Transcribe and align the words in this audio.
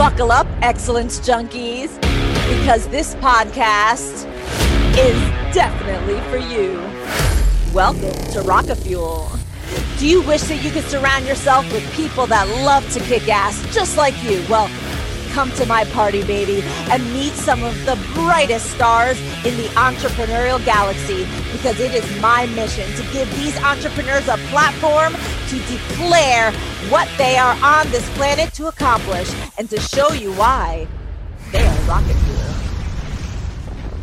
Buckle 0.00 0.32
up, 0.32 0.46
excellence 0.62 1.20
junkies, 1.20 1.94
because 2.48 2.88
this 2.88 3.14
podcast 3.16 4.26
is 4.96 5.20
definitely 5.52 6.18
for 6.30 6.38
you. 6.38 6.78
Welcome 7.74 8.14
to 8.32 8.40
Rocket 8.40 8.76
Fuel. 8.76 9.30
Do 9.98 10.08
you 10.08 10.22
wish 10.22 10.40
that 10.44 10.64
you 10.64 10.70
could 10.70 10.84
surround 10.84 11.26
yourself 11.26 11.70
with 11.70 11.84
people 11.92 12.26
that 12.28 12.48
love 12.64 12.90
to 12.94 13.00
kick 13.00 13.28
ass 13.28 13.62
just 13.74 13.98
like 13.98 14.14
you? 14.24 14.42
Well, 14.48 14.70
come 15.30 15.50
to 15.52 15.66
my 15.66 15.84
party, 15.84 16.22
baby, 16.24 16.62
and 16.90 17.02
meet 17.12 17.32
some 17.34 17.62
of 17.62 17.74
the 17.84 17.96
brightest 18.14 18.70
stars 18.70 19.18
in 19.44 19.56
the 19.56 19.68
entrepreneurial 19.74 20.62
galaxy 20.64 21.24
because 21.52 21.78
it 21.80 21.94
is 21.94 22.20
my 22.20 22.46
mission 22.46 22.90
to 22.94 23.02
give 23.12 23.30
these 23.36 23.56
entrepreneurs 23.62 24.26
a 24.28 24.36
platform 24.50 25.14
to 25.48 25.58
declare 25.70 26.52
what 26.90 27.08
they 27.18 27.36
are 27.36 27.56
on 27.62 27.90
this 27.90 28.08
planet 28.16 28.52
to 28.54 28.66
accomplish 28.66 29.32
and 29.58 29.68
to 29.70 29.78
show 29.80 30.12
you 30.12 30.32
why 30.32 30.86
they 31.52 31.66
are 31.66 31.80
rocket 31.88 32.14
fuel. 32.14 32.40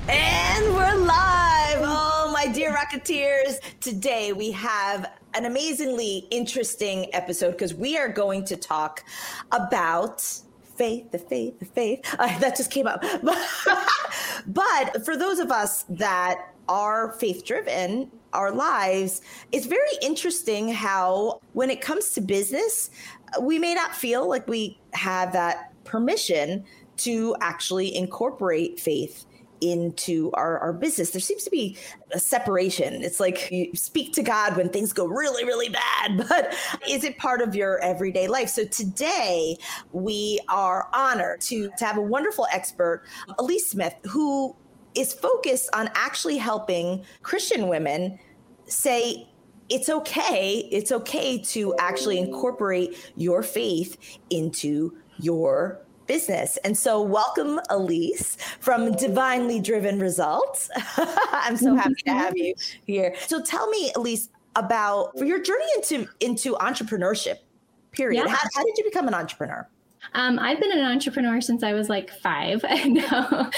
And 0.09 0.73
we're 0.73 0.95
live. 0.95 1.79
Oh, 1.81 2.29
my 2.33 2.47
dear 2.47 2.73
Rocketeers. 2.73 3.59
Today 3.81 4.31
we 4.31 4.51
have 4.51 5.11
an 5.33 5.45
amazingly 5.45 6.27
interesting 6.31 7.13
episode 7.13 7.51
because 7.51 7.73
we 7.73 7.97
are 7.97 8.09
going 8.09 8.45
to 8.45 8.55
talk 8.55 9.03
about 9.51 10.23
faith, 10.77 11.11
the 11.11 11.19
faith, 11.19 11.59
the 11.59 11.65
faith. 11.65 12.03
Uh, 12.19 12.39
that 12.39 12.55
just 12.57 12.71
came 12.71 12.87
up. 12.87 13.03
but 14.47 15.05
for 15.05 15.15
those 15.15 15.39
of 15.39 15.51
us 15.51 15.83
that 15.89 16.53
are 16.67 17.11
faith 17.13 17.45
driven, 17.45 18.09
our 18.33 18.51
lives, 18.51 19.21
it's 19.51 19.67
very 19.67 19.89
interesting 20.01 20.69
how 20.69 21.39
when 21.53 21.69
it 21.69 21.79
comes 21.79 22.11
to 22.11 22.21
business, 22.21 22.89
we 23.41 23.59
may 23.59 23.73
not 23.75 23.95
feel 23.95 24.27
like 24.27 24.47
we 24.47 24.79
have 24.93 25.31
that 25.33 25.73
permission 25.83 26.63
to 26.97 27.35
actually 27.39 27.95
incorporate 27.95 28.79
faith 28.79 29.26
into 29.61 30.31
our, 30.33 30.59
our 30.59 30.73
business. 30.73 31.11
There 31.11 31.21
seems 31.21 31.43
to 31.43 31.49
be 31.49 31.77
a 32.11 32.19
separation. 32.19 33.03
It's 33.03 33.19
like 33.19 33.49
you 33.51 33.71
speak 33.75 34.13
to 34.13 34.23
god 34.23 34.55
when 34.57 34.69
things 34.69 34.93
go 34.93 35.05
really 35.05 35.43
really 35.45 35.69
bad 35.69 36.17
but 36.29 36.55
is 36.87 37.03
it 37.03 37.17
part 37.17 37.41
of 37.41 37.55
your 37.55 37.79
everyday 37.79 38.27
life? 38.27 38.49
So 38.49 38.65
today 38.65 39.57
we 39.91 40.39
are 40.49 40.89
honored 40.93 41.41
to, 41.41 41.69
to 41.77 41.85
have 41.85 41.97
a 41.97 42.01
wonderful 42.01 42.47
expert 42.51 43.03
elise 43.39 43.69
smith 43.69 43.93
who 44.05 44.55
is 44.95 45.13
focused 45.13 45.69
on 45.73 45.89
actually 45.95 46.37
helping 46.37 47.03
christian 47.21 47.67
women 47.67 48.17
say 48.65 49.27
it's 49.69 49.89
okay 49.89 50.67
it's 50.71 50.91
okay 50.91 51.37
to 51.37 51.75
actually 51.77 52.17
incorporate 52.17 53.11
your 53.15 53.43
faith 53.43 54.17
into 54.29 54.95
your 55.19 55.81
business. 56.07 56.57
And 56.63 56.77
so, 56.77 57.01
welcome, 57.01 57.59
Elise 57.69 58.37
from 58.59 58.93
Divinely 58.93 59.59
Driven 59.59 59.99
Results. 59.99 60.69
I'm 61.31 61.57
so 61.57 61.75
happy 61.75 62.01
to 62.05 62.13
have 62.13 62.37
you 62.37 62.53
here. 62.85 63.15
So, 63.27 63.41
tell 63.41 63.69
me, 63.69 63.91
Elise, 63.95 64.29
about 64.55 65.11
your 65.15 65.39
journey 65.39 65.65
into 65.75 66.07
into 66.19 66.53
entrepreneurship. 66.55 67.37
Period. 67.91 68.23
Yeah. 68.25 68.29
How, 68.29 68.47
how 68.55 68.63
did 68.63 68.77
you 68.77 68.83
become 68.83 69.07
an 69.07 69.13
entrepreneur? 69.13 69.67
Um, 70.13 70.39
I've 70.39 70.59
been 70.59 70.71
an 70.71 70.85
entrepreneur 70.85 71.41
since 71.41 71.63
I 71.63 71.73
was 71.73 71.89
like 71.89 72.11
five. 72.11 72.63
no, 72.85 73.03
uh, 73.03 73.49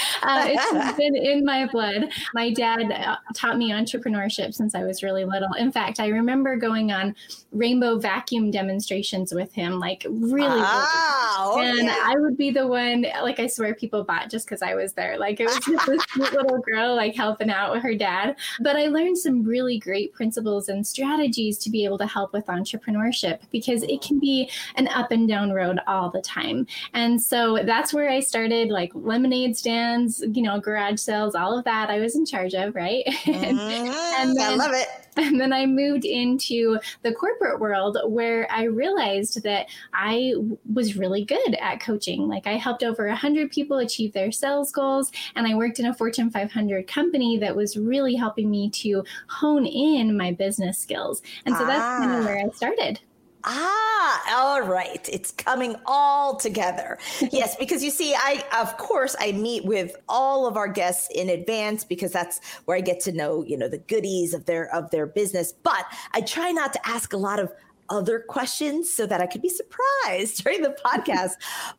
it's 0.46 0.96
been 0.96 1.16
in 1.16 1.44
my 1.44 1.66
blood. 1.66 2.10
My 2.34 2.52
dad 2.52 2.90
uh, 2.90 3.16
taught 3.34 3.58
me 3.58 3.70
entrepreneurship 3.70 4.54
since 4.54 4.74
I 4.74 4.84
was 4.84 5.02
really 5.02 5.24
little. 5.24 5.52
In 5.54 5.72
fact, 5.72 6.00
I 6.00 6.08
remember 6.08 6.56
going 6.56 6.92
on 6.92 7.14
rainbow 7.52 7.98
vacuum 7.98 8.50
demonstrations 8.50 9.32
with 9.32 9.52
him, 9.52 9.78
like 9.78 10.06
really. 10.08 10.48
Oh, 10.50 11.58
and 11.60 11.86
yeah. 11.86 12.02
I 12.04 12.16
would 12.16 12.36
be 12.36 12.50
the 12.50 12.66
one, 12.66 13.06
like 13.22 13.38
I 13.38 13.46
swear 13.46 13.74
people 13.74 14.04
bought 14.04 14.30
just 14.30 14.46
because 14.46 14.62
I 14.62 14.74
was 14.74 14.92
there. 14.92 15.18
Like 15.18 15.40
it 15.40 15.46
was 15.46 15.58
just 15.66 15.86
this 15.86 16.04
cute 16.12 16.32
little 16.32 16.58
girl, 16.58 16.94
like 16.94 17.14
helping 17.14 17.50
out 17.50 17.72
with 17.72 17.82
her 17.82 17.94
dad. 17.94 18.36
But 18.60 18.76
I 18.76 18.86
learned 18.86 19.18
some 19.18 19.44
really 19.44 19.78
great 19.78 20.12
principles 20.12 20.68
and 20.68 20.86
strategies 20.86 21.58
to 21.58 21.70
be 21.70 21.84
able 21.84 21.98
to 21.98 22.06
help 22.06 22.32
with 22.32 22.46
entrepreneurship 22.46 23.40
because 23.50 23.82
it 23.84 24.02
can 24.02 24.18
be 24.18 24.50
an 24.76 24.88
up 24.88 25.10
and 25.10 25.28
down 25.28 25.52
road 25.52 25.80
all 25.86 26.10
the 26.10 26.20
time 26.20 26.39
time. 26.40 26.66
And 26.94 27.20
so 27.20 27.58
that's 27.64 27.92
where 27.92 28.08
I 28.08 28.20
started 28.20 28.68
like 28.68 28.92
lemonade 28.94 29.56
stands, 29.56 30.22
you 30.32 30.42
know, 30.42 30.60
garage 30.60 31.00
sales, 31.00 31.34
all 31.34 31.58
of 31.58 31.64
that 31.64 31.90
I 31.90 32.00
was 32.00 32.16
in 32.16 32.26
charge 32.26 32.54
of, 32.54 32.74
right? 32.74 33.04
and, 33.26 33.58
mm-hmm. 33.58 34.20
and 34.20 34.36
then, 34.36 34.52
I 34.52 34.54
love 34.54 34.72
it. 34.74 34.88
And 35.16 35.40
then 35.40 35.52
I 35.52 35.66
moved 35.66 36.04
into 36.04 36.78
the 37.02 37.12
corporate 37.12 37.60
world 37.60 37.98
where 38.06 38.50
I 38.50 38.64
realized 38.64 39.42
that 39.42 39.66
I 39.92 40.34
was 40.72 40.96
really 40.96 41.24
good 41.24 41.54
at 41.60 41.80
coaching. 41.80 42.28
Like 42.28 42.46
I 42.46 42.52
helped 42.52 42.82
over 42.82 43.06
100 43.08 43.50
people 43.50 43.78
achieve 43.78 44.12
their 44.12 44.32
sales 44.32 44.72
goals. 44.72 45.10
And 45.34 45.46
I 45.46 45.54
worked 45.54 45.78
in 45.78 45.86
a 45.86 45.94
Fortune 45.94 46.30
500 46.30 46.86
company 46.86 47.38
that 47.38 47.54
was 47.54 47.76
really 47.76 48.14
helping 48.14 48.50
me 48.50 48.70
to 48.70 49.04
hone 49.28 49.66
in 49.66 50.16
my 50.16 50.32
business 50.32 50.78
skills. 50.78 51.22
And 51.44 51.56
so 51.56 51.66
that's 51.66 51.80
ah. 51.80 51.98
kind 51.98 52.18
of 52.18 52.24
where 52.24 52.38
I 52.38 52.48
started. 52.50 53.00
Ah, 53.44 54.38
all 54.38 54.62
right. 54.62 55.08
It's 55.10 55.30
coming 55.32 55.76
all 55.86 56.36
together. 56.36 56.98
yes, 57.32 57.56
because 57.56 57.82
you 57.82 57.90
see, 57.90 58.14
I, 58.14 58.44
of 58.58 58.76
course, 58.76 59.16
I 59.18 59.32
meet 59.32 59.64
with 59.64 59.96
all 60.08 60.46
of 60.46 60.56
our 60.56 60.68
guests 60.68 61.08
in 61.14 61.30
advance 61.30 61.84
because 61.84 62.12
that's 62.12 62.40
where 62.64 62.76
I 62.76 62.80
get 62.80 63.00
to 63.00 63.12
know, 63.12 63.44
you 63.44 63.56
know, 63.56 63.68
the 63.68 63.78
goodies 63.78 64.34
of 64.34 64.44
their, 64.46 64.74
of 64.74 64.90
their 64.90 65.06
business. 65.06 65.52
But 65.52 65.84
I 66.12 66.20
try 66.20 66.50
not 66.50 66.72
to 66.74 66.88
ask 66.88 67.12
a 67.12 67.16
lot 67.16 67.38
of 67.38 67.52
other 67.88 68.20
questions 68.20 68.92
so 68.92 69.04
that 69.06 69.20
I 69.20 69.26
could 69.26 69.42
be 69.42 69.48
surprised 69.48 70.42
during 70.44 70.62
the 70.62 70.76
podcast. 70.84 71.32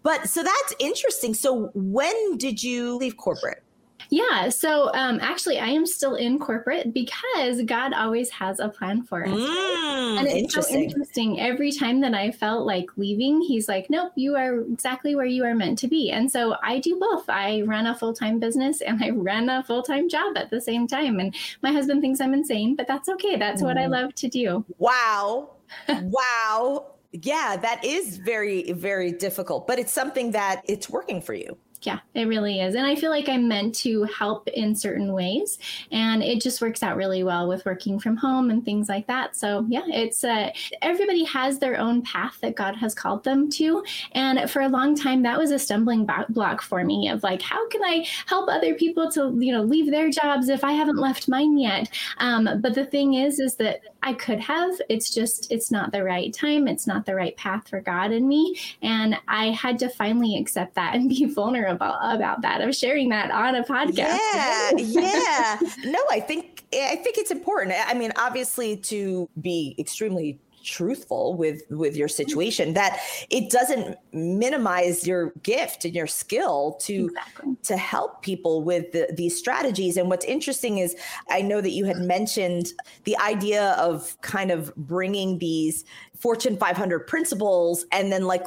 but 0.04 0.30
so 0.30 0.44
that's 0.44 0.74
interesting. 0.80 1.34
So 1.34 1.72
when 1.74 2.38
did 2.38 2.62
you 2.62 2.98
leave 2.98 3.18
corporate? 3.18 3.64
Yeah. 4.12 4.50
So 4.50 4.94
um, 4.94 5.20
actually, 5.22 5.58
I 5.58 5.68
am 5.68 5.86
still 5.86 6.16
in 6.16 6.38
corporate 6.38 6.94
because 6.94 7.62
God 7.64 7.94
always 7.94 8.30
has 8.32 8.60
a 8.60 8.68
plan 8.68 9.04
for 9.04 9.26
us. 9.26 9.32
Mm, 9.32 10.20
and 10.20 10.28
it's 10.28 10.54
so 10.54 10.68
interesting. 10.68 11.40
Every 11.40 11.72
time 11.72 12.02
that 12.02 12.14
I 12.14 12.32
felt 12.32 12.66
like 12.66 12.90
leaving, 12.98 13.42
He's 13.42 13.70
like, 13.70 13.90
nope, 13.90 14.12
you 14.16 14.36
are 14.36 14.60
exactly 14.60 15.16
where 15.16 15.26
you 15.26 15.46
are 15.46 15.56
meant 15.56 15.80
to 15.80 15.88
be. 15.88 16.12
And 16.12 16.30
so 16.30 16.58
I 16.62 16.80
do 16.80 17.00
both. 17.00 17.30
I 17.30 17.62
run 17.62 17.88
a 17.88 17.98
full 17.98 18.14
time 18.14 18.38
business 18.38 18.82
and 18.82 19.02
I 19.02 19.12
run 19.12 19.48
a 19.48 19.64
full 19.64 19.82
time 19.82 20.10
job 20.10 20.38
at 20.38 20.50
the 20.50 20.60
same 20.60 20.88
time. 20.88 21.22
And 21.22 21.34
my 21.62 21.72
husband 21.72 22.02
thinks 22.02 22.20
I'm 22.20 22.34
insane, 22.34 22.76
but 22.76 22.88
that's 22.88 23.08
okay. 23.08 23.38
That's 23.38 23.62
mm. 23.62 23.66
what 23.66 23.78
I 23.78 23.86
mm. 23.86 23.92
love 23.92 24.16
to 24.16 24.28
do. 24.28 24.66
Wow. 24.78 25.52
wow. 25.90 26.86
Yeah, 27.14 27.56
that 27.62 27.84
is 27.86 28.18
very, 28.18 28.74
very 28.74 29.14
difficult, 29.14 29.68
but 29.68 29.80
it's 29.80 29.92
something 29.92 30.32
that 30.32 30.64
it's 30.66 30.90
working 30.90 31.22
for 31.22 31.34
you. 31.34 31.58
Yeah, 31.84 32.00
it 32.14 32.28
really 32.28 32.62
is. 32.62 32.76
And 32.76 32.86
I 32.86 32.94
feel 32.94 33.10
like 33.10 33.28
I'm 33.28 33.48
meant 33.48 33.74
to 33.76 34.04
help 34.04 34.48
in 34.50 34.76
certain 34.76 35.14
ways. 35.14 35.58
And 35.92 36.22
it 36.22 36.40
just 36.40 36.62
works 36.62 36.84
out 36.84 36.96
really 36.96 37.24
well 37.24 37.48
with 37.48 37.66
working 37.66 37.98
from 38.00 38.18
home 38.18 38.52
and 38.52 38.64
things 38.64 38.88
like 38.88 39.08
that. 39.08 39.36
So, 39.36 39.66
yeah, 39.68 39.86
it's 39.88 40.24
uh, 40.24 40.52
everybody 40.84 41.24
has 41.24 41.58
their 41.58 41.80
own 41.80 42.04
path 42.04 42.38
that 42.42 42.56
God 42.56 42.76
has 42.76 42.94
called 42.94 43.24
them 43.24 43.50
to. 43.52 43.84
And 44.12 44.48
for 44.52 44.62
a 44.62 44.70
long 44.70 44.96
time, 44.96 45.24
that 45.24 45.40
was 45.40 45.50
a 45.50 45.58
stumbling 45.58 46.08
block 46.30 46.62
for 46.62 46.84
me 46.84 47.10
of 47.10 47.24
like, 47.24 47.42
how 47.42 47.68
can 47.70 47.84
I 47.84 48.06
help 48.28 48.48
other 48.48 48.76
people 48.76 49.10
to, 49.14 49.36
you 49.40 49.52
know, 49.52 49.64
leave 49.64 49.90
their 49.90 50.12
jobs 50.12 50.50
if 50.50 50.64
I 50.64 50.74
haven't 50.74 51.00
left 51.00 51.28
mine 51.28 51.58
yet? 51.58 51.90
Um, 52.20 52.48
but 52.62 52.76
the 52.76 52.86
thing 52.86 53.16
is, 53.16 53.40
is 53.40 53.56
that 53.56 53.82
I 54.04 54.14
could 54.14 54.40
have. 54.40 54.80
It's 54.88 55.12
just, 55.12 55.52
it's 55.52 55.72
not 55.72 55.92
the 55.92 56.04
right 56.04 56.32
time. 56.32 56.68
It's 56.68 56.86
not 56.86 57.08
the 57.08 57.16
right 57.16 57.36
path 57.38 57.68
for 57.68 57.82
God 57.82 58.12
and 58.12 58.28
me. 58.28 58.60
And 58.84 59.18
I 59.28 59.50
had 59.50 59.80
to 59.80 59.90
finally 59.90 60.38
accept 60.38 60.76
that 60.76 60.94
and 60.94 61.10
be 61.10 61.26
vulnerable 61.34 61.71
about 61.72 62.16
about 62.16 62.42
that 62.42 62.62
of 62.62 62.76
sharing 62.76 63.10
that 63.10 63.32
on 63.32 63.56
a 63.56 63.64
podcast. 63.64 63.96
Yeah, 63.98 64.72
yeah. 64.76 65.60
no, 65.86 66.00
I 66.12 66.20
think 66.20 66.64
I 66.74 66.96
think 66.98 67.18
it's 67.18 67.32
important. 67.32 67.76
I 67.88 67.94
mean, 67.94 68.12
obviously, 68.18 68.78
to 68.78 69.30
be 69.40 69.76
extremely 69.80 70.40
truthful 70.64 71.36
with 71.36 71.64
with 71.70 71.96
your 71.96 72.08
situation 72.08 72.74
that 72.76 73.00
it 73.30 73.50
doesn't 73.50 73.98
minimize 74.14 75.08
your 75.08 75.32
gift 75.44 75.86
and 75.86 75.96
your 75.96 76.08
skill 76.08 76.78
to 76.82 77.06
exactly. 77.06 77.56
to 77.64 77.78
help 77.78 78.22
people 78.22 78.64
with 78.64 78.92
the, 78.92 79.12
these 79.16 79.38
strategies 79.38 79.98
and 79.98 80.10
what's 80.10 80.26
interesting 80.26 80.78
is 80.78 80.96
i 81.30 81.42
know 81.42 81.62
that 81.62 81.72
you 81.72 81.86
had 81.86 81.98
mentioned 81.98 82.74
the 83.06 83.18
idea 83.18 83.72
of 83.80 84.16
kind 84.22 84.52
of 84.52 84.76
bringing 84.76 85.40
these 85.40 85.84
fortune 86.18 86.58
500 86.58 87.08
principles 87.08 87.86
and 87.92 88.12
then 88.12 88.26
like 88.26 88.46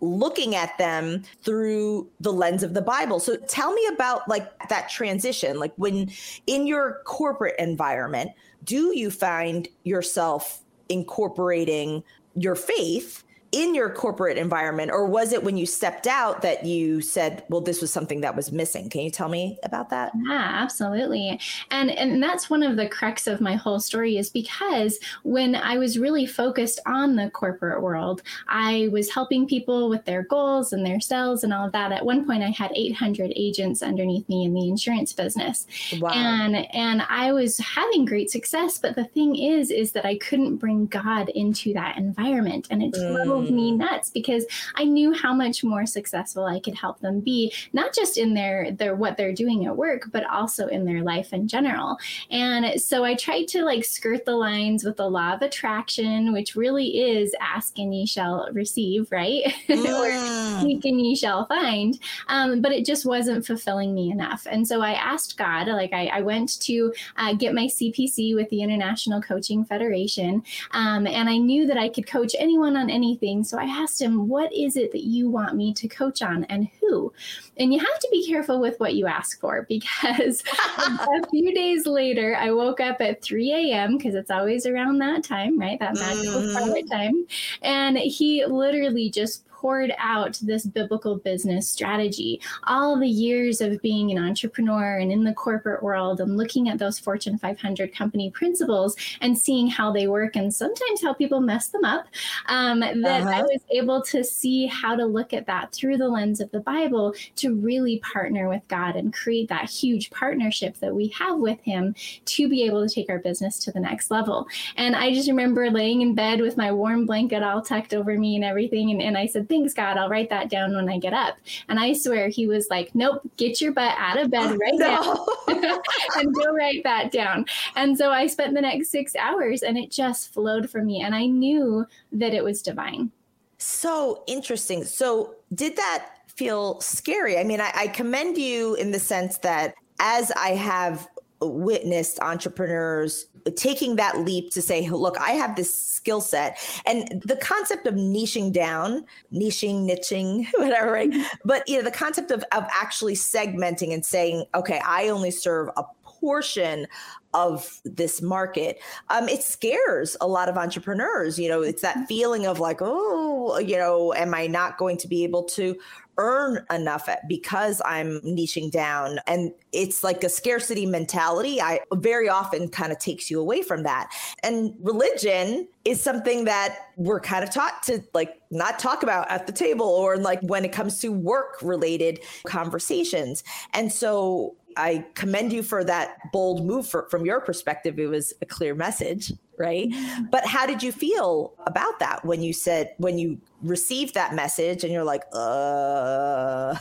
looking 0.00 0.54
at 0.54 0.76
them 0.78 1.22
through 1.42 2.08
the 2.20 2.32
lens 2.32 2.62
of 2.62 2.74
the 2.74 2.82
Bible. 2.82 3.18
So 3.18 3.36
tell 3.36 3.72
me 3.72 3.86
about 3.92 4.28
like 4.28 4.68
that 4.68 4.88
transition. 4.88 5.58
Like 5.58 5.72
when 5.76 6.10
in 6.46 6.66
your 6.66 7.00
corporate 7.04 7.54
environment, 7.58 8.32
do 8.64 8.96
you 8.96 9.10
find 9.10 9.68
yourself 9.84 10.62
incorporating 10.88 12.02
your 12.34 12.54
faith 12.54 13.24
in 13.56 13.74
your 13.74 13.88
corporate 13.88 14.36
environment, 14.36 14.90
or 14.92 15.06
was 15.06 15.32
it 15.32 15.42
when 15.42 15.56
you 15.56 15.64
stepped 15.64 16.06
out 16.06 16.42
that 16.42 16.66
you 16.66 17.00
said, 17.00 17.42
well, 17.48 17.62
this 17.62 17.80
was 17.80 17.90
something 17.90 18.20
that 18.20 18.36
was 18.36 18.52
missing? 18.52 18.90
Can 18.90 19.00
you 19.00 19.10
tell 19.10 19.30
me 19.30 19.58
about 19.62 19.88
that? 19.88 20.12
Yeah, 20.28 20.50
absolutely. 20.62 21.40
And 21.70 21.90
and 21.90 22.22
that's 22.22 22.50
one 22.50 22.62
of 22.62 22.76
the 22.76 22.86
crux 22.86 23.26
of 23.26 23.40
my 23.40 23.54
whole 23.54 23.80
story 23.80 24.18
is 24.18 24.28
because 24.28 24.98
when 25.22 25.54
I 25.56 25.78
was 25.78 25.98
really 25.98 26.26
focused 26.26 26.80
on 26.84 27.16
the 27.16 27.30
corporate 27.30 27.80
world, 27.80 28.20
I 28.46 28.90
was 28.92 29.10
helping 29.10 29.48
people 29.48 29.88
with 29.88 30.04
their 30.04 30.24
goals 30.24 30.74
and 30.74 30.84
their 30.84 31.00
sales 31.00 31.42
and 31.42 31.54
all 31.54 31.66
of 31.66 31.72
that. 31.72 31.92
At 31.92 32.04
one 32.04 32.26
point 32.26 32.42
I 32.42 32.50
had 32.50 32.72
800 32.74 33.32
agents 33.36 33.82
underneath 33.82 34.28
me 34.28 34.44
in 34.44 34.52
the 34.52 34.68
insurance 34.68 35.14
business. 35.14 35.66
Wow. 35.98 36.10
And 36.10 36.56
and 36.74 37.02
I 37.08 37.32
was 37.32 37.56
having 37.56 38.04
great 38.04 38.30
success, 38.30 38.76
but 38.76 38.96
the 38.96 39.04
thing 39.04 39.34
is 39.36 39.70
is 39.70 39.92
that 39.92 40.04
I 40.04 40.18
couldn't 40.18 40.56
bring 40.56 40.86
God 40.86 41.30
into 41.30 41.72
that 41.72 41.96
environment 41.96 42.66
and 42.70 42.82
it 42.82 42.92
drove 42.92 43.45
mm. 43.45 43.45
Mm. 43.46 43.54
me 43.54 43.72
nuts 43.72 44.10
because 44.10 44.44
I 44.74 44.84
knew 44.84 45.12
how 45.12 45.34
much 45.34 45.64
more 45.64 45.86
successful 45.86 46.44
I 46.44 46.60
could 46.60 46.74
help 46.74 47.00
them 47.00 47.20
be, 47.20 47.52
not 47.72 47.94
just 47.94 48.18
in 48.18 48.34
their 48.34 48.70
their 48.70 48.94
what 48.94 49.16
they're 49.16 49.32
doing 49.32 49.66
at 49.66 49.76
work, 49.76 50.08
but 50.12 50.24
also 50.28 50.66
in 50.68 50.84
their 50.84 51.02
life 51.02 51.32
in 51.32 51.48
general. 51.48 51.98
And 52.30 52.80
so 52.80 53.04
I 53.04 53.14
tried 53.14 53.48
to 53.48 53.64
like 53.64 53.84
skirt 53.84 54.24
the 54.24 54.36
lines 54.36 54.84
with 54.84 54.96
the 54.96 55.08
law 55.08 55.34
of 55.34 55.42
attraction, 55.42 56.32
which 56.32 56.56
really 56.56 56.98
is 56.98 57.34
ask 57.40 57.78
and 57.78 57.94
ye 57.94 58.06
shall 58.06 58.48
receive, 58.52 59.10
right? 59.10 59.52
Mm. 59.76 60.45
Seek 60.60 60.84
and 60.84 61.00
ye 61.00 61.14
shall 61.14 61.46
find. 61.46 61.98
Um, 62.28 62.60
but 62.60 62.72
it 62.72 62.84
just 62.84 63.06
wasn't 63.06 63.46
fulfilling 63.46 63.94
me 63.94 64.10
enough. 64.10 64.46
And 64.50 64.66
so 64.66 64.82
I 64.82 64.92
asked 64.92 65.36
God, 65.36 65.68
like 65.68 65.92
I, 65.92 66.06
I 66.06 66.20
went 66.22 66.60
to 66.60 66.92
uh, 67.16 67.34
get 67.34 67.54
my 67.54 67.66
CPC 67.66 68.34
with 68.34 68.48
the 68.50 68.62
International 68.62 69.20
Coaching 69.20 69.64
Federation. 69.64 70.42
Um, 70.72 71.06
and 71.06 71.28
I 71.28 71.36
knew 71.36 71.66
that 71.66 71.78
I 71.78 71.88
could 71.88 72.06
coach 72.06 72.34
anyone 72.38 72.76
on 72.76 72.90
anything. 72.90 73.44
So 73.44 73.58
I 73.58 73.64
asked 73.64 74.00
him, 74.00 74.28
what 74.28 74.52
is 74.52 74.76
it 74.76 74.92
that 74.92 75.04
you 75.04 75.30
want 75.30 75.56
me 75.56 75.72
to 75.74 75.88
coach 75.88 76.22
on 76.22 76.44
and 76.44 76.68
who? 76.80 77.12
And 77.56 77.72
you 77.72 77.78
have 77.78 77.98
to 77.98 78.08
be 78.10 78.26
careful 78.26 78.60
with 78.60 78.78
what 78.78 78.94
you 78.94 79.06
ask 79.06 79.40
for 79.40 79.66
because 79.68 80.42
a 80.78 81.26
few 81.30 81.54
days 81.54 81.86
later, 81.86 82.36
I 82.36 82.50
woke 82.50 82.80
up 82.80 83.00
at 83.00 83.22
3 83.22 83.52
a.m. 83.52 83.96
because 83.96 84.14
it's 84.14 84.30
always 84.30 84.66
around 84.66 84.98
that 84.98 85.24
time, 85.24 85.58
right? 85.58 85.78
That 85.80 85.94
magical 85.94 86.40
mm-hmm. 86.40 86.88
time. 86.88 87.26
And 87.62 87.96
he 87.98 88.44
literally 88.44 89.10
just 89.10 89.45
poured 89.60 89.92
out 89.98 90.38
this 90.42 90.66
biblical 90.66 91.16
business 91.16 91.68
strategy. 91.68 92.40
All 92.64 92.98
the 92.98 93.08
years 93.08 93.60
of 93.60 93.80
being 93.80 94.10
an 94.10 94.22
entrepreneur 94.22 94.98
and 94.98 95.10
in 95.10 95.24
the 95.24 95.32
corporate 95.32 95.82
world 95.82 96.20
and 96.20 96.36
looking 96.36 96.68
at 96.68 96.78
those 96.78 96.98
Fortune 96.98 97.38
500 97.38 97.94
company 97.94 98.30
principles 98.30 98.96
and 99.20 99.38
seeing 99.38 99.68
how 99.68 99.92
they 99.92 100.08
work 100.08 100.36
and 100.36 100.54
sometimes 100.54 101.02
how 101.02 101.14
people 101.14 101.40
mess 101.40 101.68
them 101.68 101.84
up, 101.84 102.06
um, 102.48 102.80
that 102.80 103.22
uh-huh. 103.22 103.30
I 103.30 103.42
was 103.42 103.62
able 103.70 104.02
to 104.02 104.22
see 104.22 104.66
how 104.66 104.94
to 104.94 105.06
look 105.06 105.32
at 105.32 105.46
that 105.46 105.72
through 105.72 105.96
the 105.96 106.08
lens 106.08 106.40
of 106.40 106.50
the 106.50 106.60
Bible 106.60 107.14
to 107.36 107.54
really 107.54 107.98
partner 108.00 108.48
with 108.48 108.62
God 108.68 108.96
and 108.96 109.12
create 109.12 109.48
that 109.48 109.70
huge 109.70 110.10
partnership 110.10 110.78
that 110.80 110.94
we 110.94 111.08
have 111.08 111.38
with 111.38 111.60
Him 111.62 111.94
to 112.26 112.48
be 112.48 112.64
able 112.64 112.86
to 112.86 112.94
take 112.94 113.08
our 113.08 113.18
business 113.18 113.58
to 113.60 113.72
the 113.72 113.80
next 113.80 114.10
level. 114.10 114.46
And 114.76 114.94
I 114.94 115.14
just 115.14 115.28
remember 115.28 115.70
laying 115.70 116.02
in 116.02 116.14
bed 116.14 116.40
with 116.40 116.56
my 116.56 116.72
warm 116.72 117.06
blanket 117.06 117.42
all 117.42 117.62
tucked 117.62 117.94
over 117.94 118.18
me 118.18 118.36
and 118.36 118.44
everything. 118.44 118.90
And, 118.90 119.00
and 119.00 119.16
I 119.16 119.26
said, 119.26 119.45
thanks, 119.48 119.74
God. 119.74 119.96
I'll 119.96 120.08
write 120.08 120.30
that 120.30 120.48
down 120.48 120.74
when 120.74 120.88
I 120.88 120.98
get 120.98 121.12
up. 121.12 121.36
And 121.68 121.78
I 121.78 121.92
swear 121.92 122.28
he 122.28 122.46
was 122.46 122.68
like, 122.70 122.94
nope, 122.94 123.22
get 123.36 123.60
your 123.60 123.72
butt 123.72 123.94
out 123.96 124.18
of 124.18 124.30
bed 124.30 124.52
oh, 124.52 124.56
right 124.56 124.74
now 124.74 125.80
and 126.16 126.34
go 126.34 126.52
write 126.54 126.82
that 126.84 127.12
down. 127.12 127.46
And 127.74 127.96
so 127.96 128.10
I 128.10 128.26
spent 128.26 128.54
the 128.54 128.60
next 128.60 128.90
six 128.90 129.14
hours 129.16 129.62
and 129.62 129.76
it 129.78 129.90
just 129.90 130.32
flowed 130.32 130.70
for 130.70 130.82
me. 130.82 131.02
And 131.02 131.14
I 131.14 131.26
knew 131.26 131.86
that 132.12 132.34
it 132.34 132.44
was 132.44 132.62
divine. 132.62 133.10
So 133.58 134.22
interesting. 134.26 134.84
So, 134.84 135.34
did 135.54 135.76
that 135.76 136.08
feel 136.28 136.80
scary? 136.80 137.38
I 137.38 137.44
mean, 137.44 137.60
I, 137.60 137.72
I 137.74 137.86
commend 137.88 138.36
you 138.36 138.74
in 138.74 138.90
the 138.90 138.98
sense 138.98 139.38
that 139.38 139.74
as 139.98 140.30
I 140.32 140.50
have 140.50 141.08
witnessed 141.40 142.18
entrepreneurs 142.20 143.26
taking 143.54 143.96
that 143.96 144.20
leap 144.20 144.50
to 144.50 144.62
say, 144.62 144.88
look, 144.88 145.18
I 145.20 145.32
have 145.32 145.56
this 145.56 145.82
skill 145.82 146.20
set. 146.20 146.58
And 146.84 147.22
the 147.24 147.36
concept 147.36 147.86
of 147.86 147.94
niching 147.94 148.52
down, 148.52 149.04
niching, 149.32 149.88
niching, 149.88 150.46
whatever, 150.54 150.92
right? 150.92 151.12
but 151.44 151.68
you 151.68 151.76
know, 151.76 151.82
the 151.82 151.90
concept 151.90 152.30
of, 152.30 152.44
of 152.52 152.64
actually 152.72 153.14
segmenting 153.14 153.92
and 153.92 154.04
saying, 154.04 154.46
okay, 154.54 154.80
I 154.84 155.08
only 155.08 155.30
serve 155.30 155.68
a 155.76 155.84
portion 156.04 156.86
of 157.34 157.80
this 157.84 158.22
market 158.22 158.80
um, 159.10 159.28
it 159.28 159.42
scares 159.42 160.16
a 160.22 160.26
lot 160.26 160.48
of 160.48 160.56
entrepreneurs 160.56 161.38
you 161.38 161.46
know 161.46 161.60
it's 161.60 161.82
that 161.82 162.08
feeling 162.08 162.46
of 162.46 162.58
like 162.58 162.78
oh 162.80 163.58
you 163.58 163.76
know 163.76 164.14
am 164.14 164.32
i 164.32 164.46
not 164.46 164.78
going 164.78 164.96
to 164.96 165.06
be 165.06 165.22
able 165.22 165.44
to 165.44 165.76
earn 166.18 166.64
enough 166.70 167.08
because 167.28 167.82
I'm 167.84 168.20
niching 168.20 168.70
down. 168.70 169.18
And 169.26 169.52
it's 169.72 170.02
like 170.02 170.24
a 170.24 170.28
scarcity 170.28 170.86
mentality. 170.86 171.60
I 171.60 171.80
very 171.94 172.28
often 172.28 172.68
kind 172.68 172.92
of 172.92 172.98
takes 172.98 173.30
you 173.30 173.40
away 173.40 173.62
from 173.62 173.82
that. 173.82 174.10
And 174.42 174.74
religion 174.80 175.68
is 175.84 176.00
something 176.00 176.44
that 176.44 176.78
we're 176.96 177.20
kind 177.20 177.44
of 177.44 177.50
taught 177.50 177.82
to 177.84 178.02
like 178.14 178.40
not 178.50 178.78
talk 178.78 179.02
about 179.02 179.30
at 179.30 179.46
the 179.46 179.52
table 179.52 179.86
or 179.86 180.16
like 180.16 180.40
when 180.42 180.64
it 180.64 180.72
comes 180.72 181.00
to 181.00 181.12
work 181.12 181.60
related 181.62 182.20
conversations. 182.46 183.44
And 183.72 183.92
so 183.92 184.56
I 184.76 185.06
commend 185.14 185.52
you 185.52 185.62
for 185.62 185.84
that 185.84 186.18
bold 186.32 186.64
move 186.64 186.86
for, 186.86 187.08
from 187.10 187.24
your 187.24 187.40
perspective. 187.40 187.98
It 187.98 188.08
was 188.08 188.34
a 188.42 188.46
clear 188.46 188.74
message, 188.74 189.32
right? 189.58 189.88
Mm-hmm. 189.88 190.24
But 190.30 190.46
how 190.46 190.66
did 190.66 190.82
you 190.82 190.92
feel 190.92 191.54
about 191.66 191.98
that 192.00 192.24
when 192.24 192.42
you 192.42 192.52
said, 192.52 192.94
when 192.98 193.18
you 193.18 193.40
received 193.62 194.14
that 194.14 194.34
message 194.34 194.84
and 194.84 194.92
you're 194.92 195.04
like, 195.04 195.22
uh, 195.32 196.76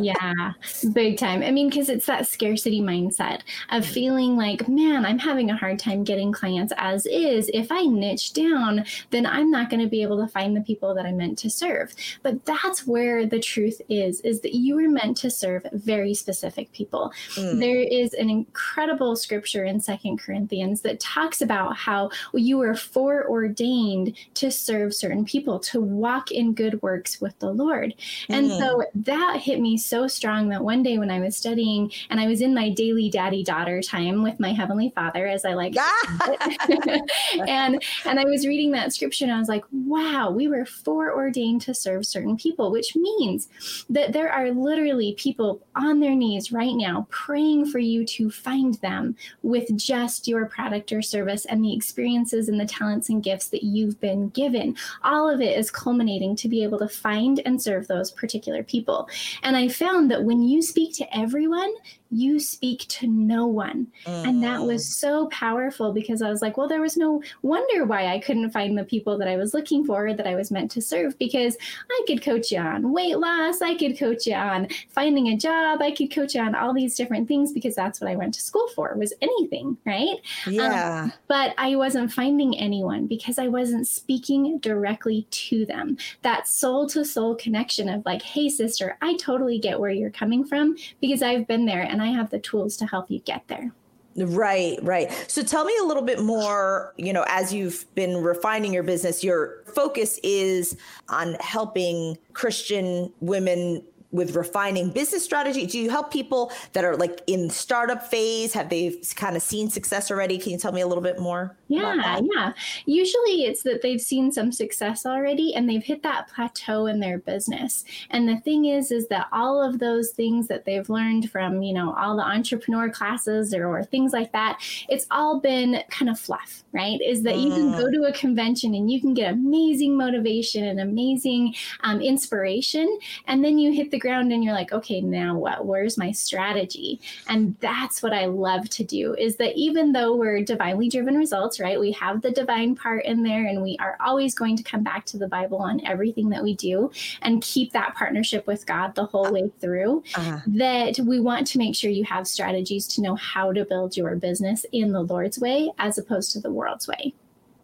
yeah, 0.00 0.52
big 0.92 1.18
time. 1.18 1.42
I 1.42 1.50
mean, 1.50 1.68
because 1.68 1.88
it's 1.88 2.06
that 2.06 2.26
scarcity 2.26 2.80
mindset 2.80 3.40
of 3.70 3.84
mm. 3.84 3.92
feeling 3.92 4.36
like, 4.36 4.68
man, 4.68 5.04
I'm 5.04 5.18
having 5.18 5.50
a 5.50 5.56
hard 5.56 5.78
time 5.78 6.04
getting 6.04 6.32
clients 6.32 6.72
as 6.76 7.06
is. 7.06 7.50
If 7.54 7.70
I 7.70 7.82
niche 7.82 8.32
down, 8.32 8.84
then 9.10 9.26
I'm 9.26 9.50
not 9.50 9.70
going 9.70 9.82
to 9.82 9.88
be 9.88 10.02
able 10.02 10.20
to 10.24 10.30
find 10.30 10.56
the 10.56 10.60
people 10.60 10.94
that 10.94 11.06
I'm 11.06 11.16
meant 11.16 11.38
to 11.38 11.50
serve. 11.50 11.94
But 12.22 12.44
that's 12.44 12.86
where 12.86 13.26
the 13.26 13.40
truth 13.40 13.80
is, 13.88 14.20
is 14.20 14.40
that 14.40 14.54
you 14.54 14.76
were 14.76 14.88
meant 14.88 15.16
to 15.18 15.30
serve 15.30 15.66
very 15.72 16.14
specific 16.14 16.72
people. 16.72 17.12
Mm. 17.34 17.60
There 17.60 17.80
is 17.80 18.12
an 18.14 18.30
incredible 18.30 19.16
scripture 19.16 19.64
in 19.64 19.80
Second 19.80 20.18
Corinthians 20.18 20.80
that 20.82 21.00
talks 21.00 21.40
about 21.40 21.76
how 21.76 22.10
you 22.34 22.58
were 22.58 22.74
foreordained 22.74 24.16
to 24.34 24.50
serve 24.50 24.94
certain 24.94 25.24
people, 25.24 25.58
to 25.60 25.80
walk 25.80 26.30
in 26.30 26.54
good 26.54 26.80
works 26.82 27.20
with 27.20 27.38
the 27.38 27.50
Lord. 27.50 27.94
And 28.28 28.50
mm. 28.50 28.58
so 28.58 28.84
that 28.94 29.40
hit 29.40 29.60
me 29.60 29.75
so 29.76 30.06
strong 30.06 30.48
that 30.48 30.62
one 30.62 30.82
day 30.82 30.98
when 30.98 31.10
I 31.10 31.20
was 31.20 31.36
studying 31.36 31.90
and 32.10 32.20
I 32.20 32.26
was 32.26 32.40
in 32.40 32.54
my 32.54 32.70
daily 32.70 33.10
daddy 33.10 33.42
daughter 33.42 33.80
time 33.80 34.22
with 34.22 34.40
my 34.40 34.52
heavenly 34.52 34.92
father, 34.94 35.26
as 35.26 35.44
I 35.44 35.54
like, 35.54 35.74
and 37.48 37.82
and 38.04 38.20
I 38.20 38.24
was 38.24 38.46
reading 38.46 38.70
that 38.72 38.92
scripture 38.92 39.24
and 39.24 39.32
I 39.32 39.38
was 39.38 39.48
like, 39.48 39.64
wow, 39.72 40.30
we 40.30 40.48
were 40.48 40.64
foreordained 40.64 41.62
to 41.62 41.74
serve 41.74 42.06
certain 42.06 42.36
people, 42.36 42.70
which 42.70 42.96
means 42.96 43.48
that 43.90 44.12
there 44.12 44.30
are 44.32 44.50
literally 44.50 45.14
people 45.18 45.62
on 45.74 46.00
their 46.00 46.14
knees 46.14 46.52
right 46.52 46.74
now 46.74 47.06
praying 47.10 47.66
for 47.66 47.78
you 47.78 48.04
to 48.04 48.30
find 48.30 48.74
them 48.74 49.16
with 49.42 49.76
just 49.76 50.28
your 50.28 50.46
product 50.46 50.92
or 50.92 51.02
service 51.02 51.44
and 51.46 51.64
the 51.64 51.74
experiences 51.74 52.48
and 52.48 52.60
the 52.60 52.66
talents 52.66 53.08
and 53.08 53.22
gifts 53.22 53.48
that 53.48 53.62
you've 53.62 54.00
been 54.00 54.28
given. 54.30 54.76
All 55.02 55.28
of 55.28 55.40
it 55.40 55.56
is 55.58 55.70
culminating 55.70 56.36
to 56.36 56.48
be 56.48 56.62
able 56.62 56.78
to 56.78 56.88
find 56.88 57.40
and 57.44 57.60
serve 57.60 57.88
those 57.88 58.10
particular 58.10 58.62
people. 58.62 59.08
And 59.42 59.56
I 59.56 59.65
I 59.66 59.68
found 59.68 60.12
that 60.12 60.22
when 60.22 60.42
you 60.42 60.62
speak 60.62 60.94
to 60.98 61.16
everyone, 61.18 61.74
you 62.16 62.38
speak 62.38 62.86
to 62.88 63.06
no 63.06 63.46
one. 63.46 63.86
Mm. 64.04 64.28
And 64.28 64.42
that 64.42 64.62
was 64.62 64.84
mm. 64.84 64.92
so 64.92 65.26
powerful 65.28 65.92
because 65.92 66.22
I 66.22 66.30
was 66.30 66.42
like, 66.42 66.56
well, 66.56 66.68
there 66.68 66.80
was 66.80 66.96
no 66.96 67.22
wonder 67.42 67.84
why 67.84 68.06
I 68.06 68.18
couldn't 68.18 68.50
find 68.50 68.76
the 68.76 68.84
people 68.84 69.18
that 69.18 69.28
I 69.28 69.36
was 69.36 69.54
looking 69.54 69.84
for 69.84 70.14
that 70.14 70.26
I 70.26 70.34
was 70.34 70.50
meant 70.50 70.70
to 70.72 70.80
serve 70.80 71.18
because 71.18 71.56
I 71.90 72.04
could 72.06 72.22
coach 72.22 72.50
you 72.50 72.58
on 72.58 72.92
weight 72.92 73.18
loss, 73.18 73.60
I 73.60 73.74
could 73.74 73.98
coach 73.98 74.26
you 74.26 74.34
on 74.34 74.68
finding 74.88 75.28
a 75.28 75.36
job, 75.36 75.82
I 75.82 75.90
could 75.90 76.12
coach 76.12 76.34
you 76.34 76.40
on 76.40 76.54
all 76.54 76.72
these 76.72 76.96
different 76.96 77.28
things 77.28 77.52
because 77.52 77.74
that's 77.74 78.00
what 78.00 78.10
I 78.10 78.16
went 78.16 78.34
to 78.34 78.40
school 78.40 78.68
for 78.74 78.94
was 78.96 79.12
anything, 79.20 79.76
right? 79.84 80.16
Um, 80.46 80.52
yeah. 80.52 81.02
Um, 81.02 81.12
but 81.28 81.54
I 81.58 81.76
wasn't 81.76 82.12
finding 82.12 82.58
anyone 82.58 83.06
because 83.06 83.38
I 83.38 83.48
wasn't 83.48 83.86
speaking 83.86 84.58
directly 84.58 85.26
to 85.30 85.66
them. 85.66 85.96
That 86.22 86.48
soul 86.48 86.86
to 86.88 87.04
soul 87.04 87.34
connection 87.34 87.88
of 87.88 88.04
like, 88.06 88.22
hey, 88.22 88.48
sister, 88.48 88.96
I 89.02 89.16
totally 89.16 89.58
get 89.58 89.78
where 89.78 89.90
you're 89.90 90.10
coming 90.10 90.44
from 90.44 90.76
because 91.00 91.22
I've 91.22 91.46
been 91.46 91.66
there 91.66 91.82
and 91.82 92.02
I 92.02 92.05
have 92.08 92.30
the 92.30 92.38
tools 92.38 92.76
to 92.78 92.86
help 92.86 93.10
you 93.10 93.20
get 93.20 93.48
there. 93.48 93.72
Right, 94.16 94.78
right. 94.82 95.12
So 95.28 95.42
tell 95.42 95.64
me 95.64 95.74
a 95.82 95.84
little 95.84 96.02
bit 96.02 96.22
more, 96.22 96.94
you 96.96 97.12
know, 97.12 97.24
as 97.28 97.52
you've 97.52 97.84
been 97.94 98.22
refining 98.22 98.72
your 98.72 98.82
business, 98.82 99.22
your 99.22 99.62
focus 99.74 100.18
is 100.22 100.76
on 101.10 101.34
helping 101.40 102.16
Christian 102.32 103.12
women 103.20 103.82
with 104.10 104.36
refining 104.36 104.90
business 104.90 105.24
strategy? 105.24 105.66
Do 105.66 105.78
you 105.78 105.90
help 105.90 106.10
people 106.10 106.52
that 106.72 106.84
are 106.84 106.96
like 106.96 107.20
in 107.26 107.50
startup 107.50 108.06
phase? 108.06 108.52
Have 108.52 108.68
they 108.68 109.00
kind 109.14 109.36
of 109.36 109.42
seen 109.42 109.70
success 109.70 110.10
already? 110.10 110.38
Can 110.38 110.52
you 110.52 110.58
tell 110.58 110.72
me 110.72 110.80
a 110.80 110.86
little 110.86 111.02
bit 111.02 111.18
more? 111.18 111.56
Yeah, 111.68 112.20
yeah. 112.22 112.52
Usually 112.84 113.44
it's 113.44 113.62
that 113.64 113.82
they've 113.82 114.00
seen 114.00 114.30
some 114.30 114.52
success 114.52 115.04
already 115.04 115.54
and 115.54 115.68
they've 115.68 115.82
hit 115.82 116.02
that 116.04 116.28
plateau 116.28 116.86
in 116.86 117.00
their 117.00 117.18
business. 117.18 117.84
And 118.10 118.28
the 118.28 118.36
thing 118.38 118.66
is, 118.66 118.90
is 118.90 119.08
that 119.08 119.26
all 119.32 119.60
of 119.60 119.78
those 119.78 120.10
things 120.10 120.46
that 120.48 120.64
they've 120.64 120.88
learned 120.88 121.30
from, 121.30 121.62
you 121.62 121.74
know, 121.74 121.94
all 121.94 122.16
the 122.16 122.22
entrepreneur 122.22 122.88
classes 122.88 123.52
or, 123.52 123.66
or 123.66 123.82
things 123.82 124.12
like 124.12 124.32
that, 124.32 124.60
it's 124.88 125.06
all 125.10 125.40
been 125.40 125.82
kind 125.90 126.08
of 126.08 126.18
fluff, 126.18 126.62
right? 126.72 127.00
Is 127.00 127.22
that 127.24 127.34
mm. 127.34 127.42
you 127.42 127.50
can 127.50 127.72
go 127.72 127.86
mm. 127.86 127.92
to 127.94 128.04
a 128.04 128.12
convention 128.12 128.74
and 128.74 128.90
you 128.90 129.00
can 129.00 129.14
get 129.14 129.32
amazing 129.32 129.96
motivation 129.96 130.64
and 130.64 130.80
amazing 130.80 131.54
um, 131.80 132.00
inspiration. 132.00 132.98
And 133.26 133.44
then 133.44 133.58
you 133.58 133.72
hit 133.72 133.90
the 133.90 133.95
ground 133.98 134.32
and 134.32 134.42
you're 134.42 134.52
like, 134.52 134.72
okay, 134.72 135.00
now 135.00 135.36
what? 135.36 135.66
Where's 135.66 135.98
my 135.98 136.12
strategy? 136.12 137.00
And 137.28 137.56
that's 137.60 138.02
what 138.02 138.12
I 138.12 138.26
love 138.26 138.68
to 138.70 138.84
do 138.84 139.14
is 139.14 139.36
that 139.36 139.56
even 139.56 139.92
though 139.92 140.14
we're 140.16 140.42
divinely 140.42 140.88
driven 140.88 141.16
results, 141.16 141.60
right? 141.60 141.78
We 141.78 141.92
have 141.92 142.22
the 142.22 142.30
divine 142.30 142.74
part 142.74 143.04
in 143.04 143.22
there 143.22 143.46
and 143.46 143.62
we 143.62 143.76
are 143.80 143.96
always 144.00 144.34
going 144.34 144.56
to 144.56 144.62
come 144.62 144.82
back 144.82 145.04
to 145.06 145.18
the 145.18 145.28
Bible 145.28 145.58
on 145.58 145.84
everything 145.86 146.28
that 146.30 146.42
we 146.42 146.54
do 146.54 146.90
and 147.22 147.42
keep 147.42 147.72
that 147.72 147.94
partnership 147.94 148.46
with 148.46 148.66
God 148.66 148.94
the 148.94 149.06
whole 149.06 149.32
way 149.32 149.50
through. 149.60 150.02
Uh-huh. 150.14 150.40
That 150.46 150.98
we 150.98 151.20
want 151.20 151.46
to 151.48 151.58
make 151.58 151.74
sure 151.74 151.90
you 151.90 152.04
have 152.04 152.26
strategies 152.26 152.86
to 152.88 153.02
know 153.02 153.14
how 153.16 153.52
to 153.52 153.64
build 153.64 153.96
your 153.96 154.16
business 154.16 154.64
in 154.72 154.92
the 154.92 155.02
Lord's 155.02 155.38
way 155.38 155.70
as 155.78 155.98
opposed 155.98 156.32
to 156.32 156.40
the 156.40 156.50
world's 156.50 156.88
way. 156.88 157.14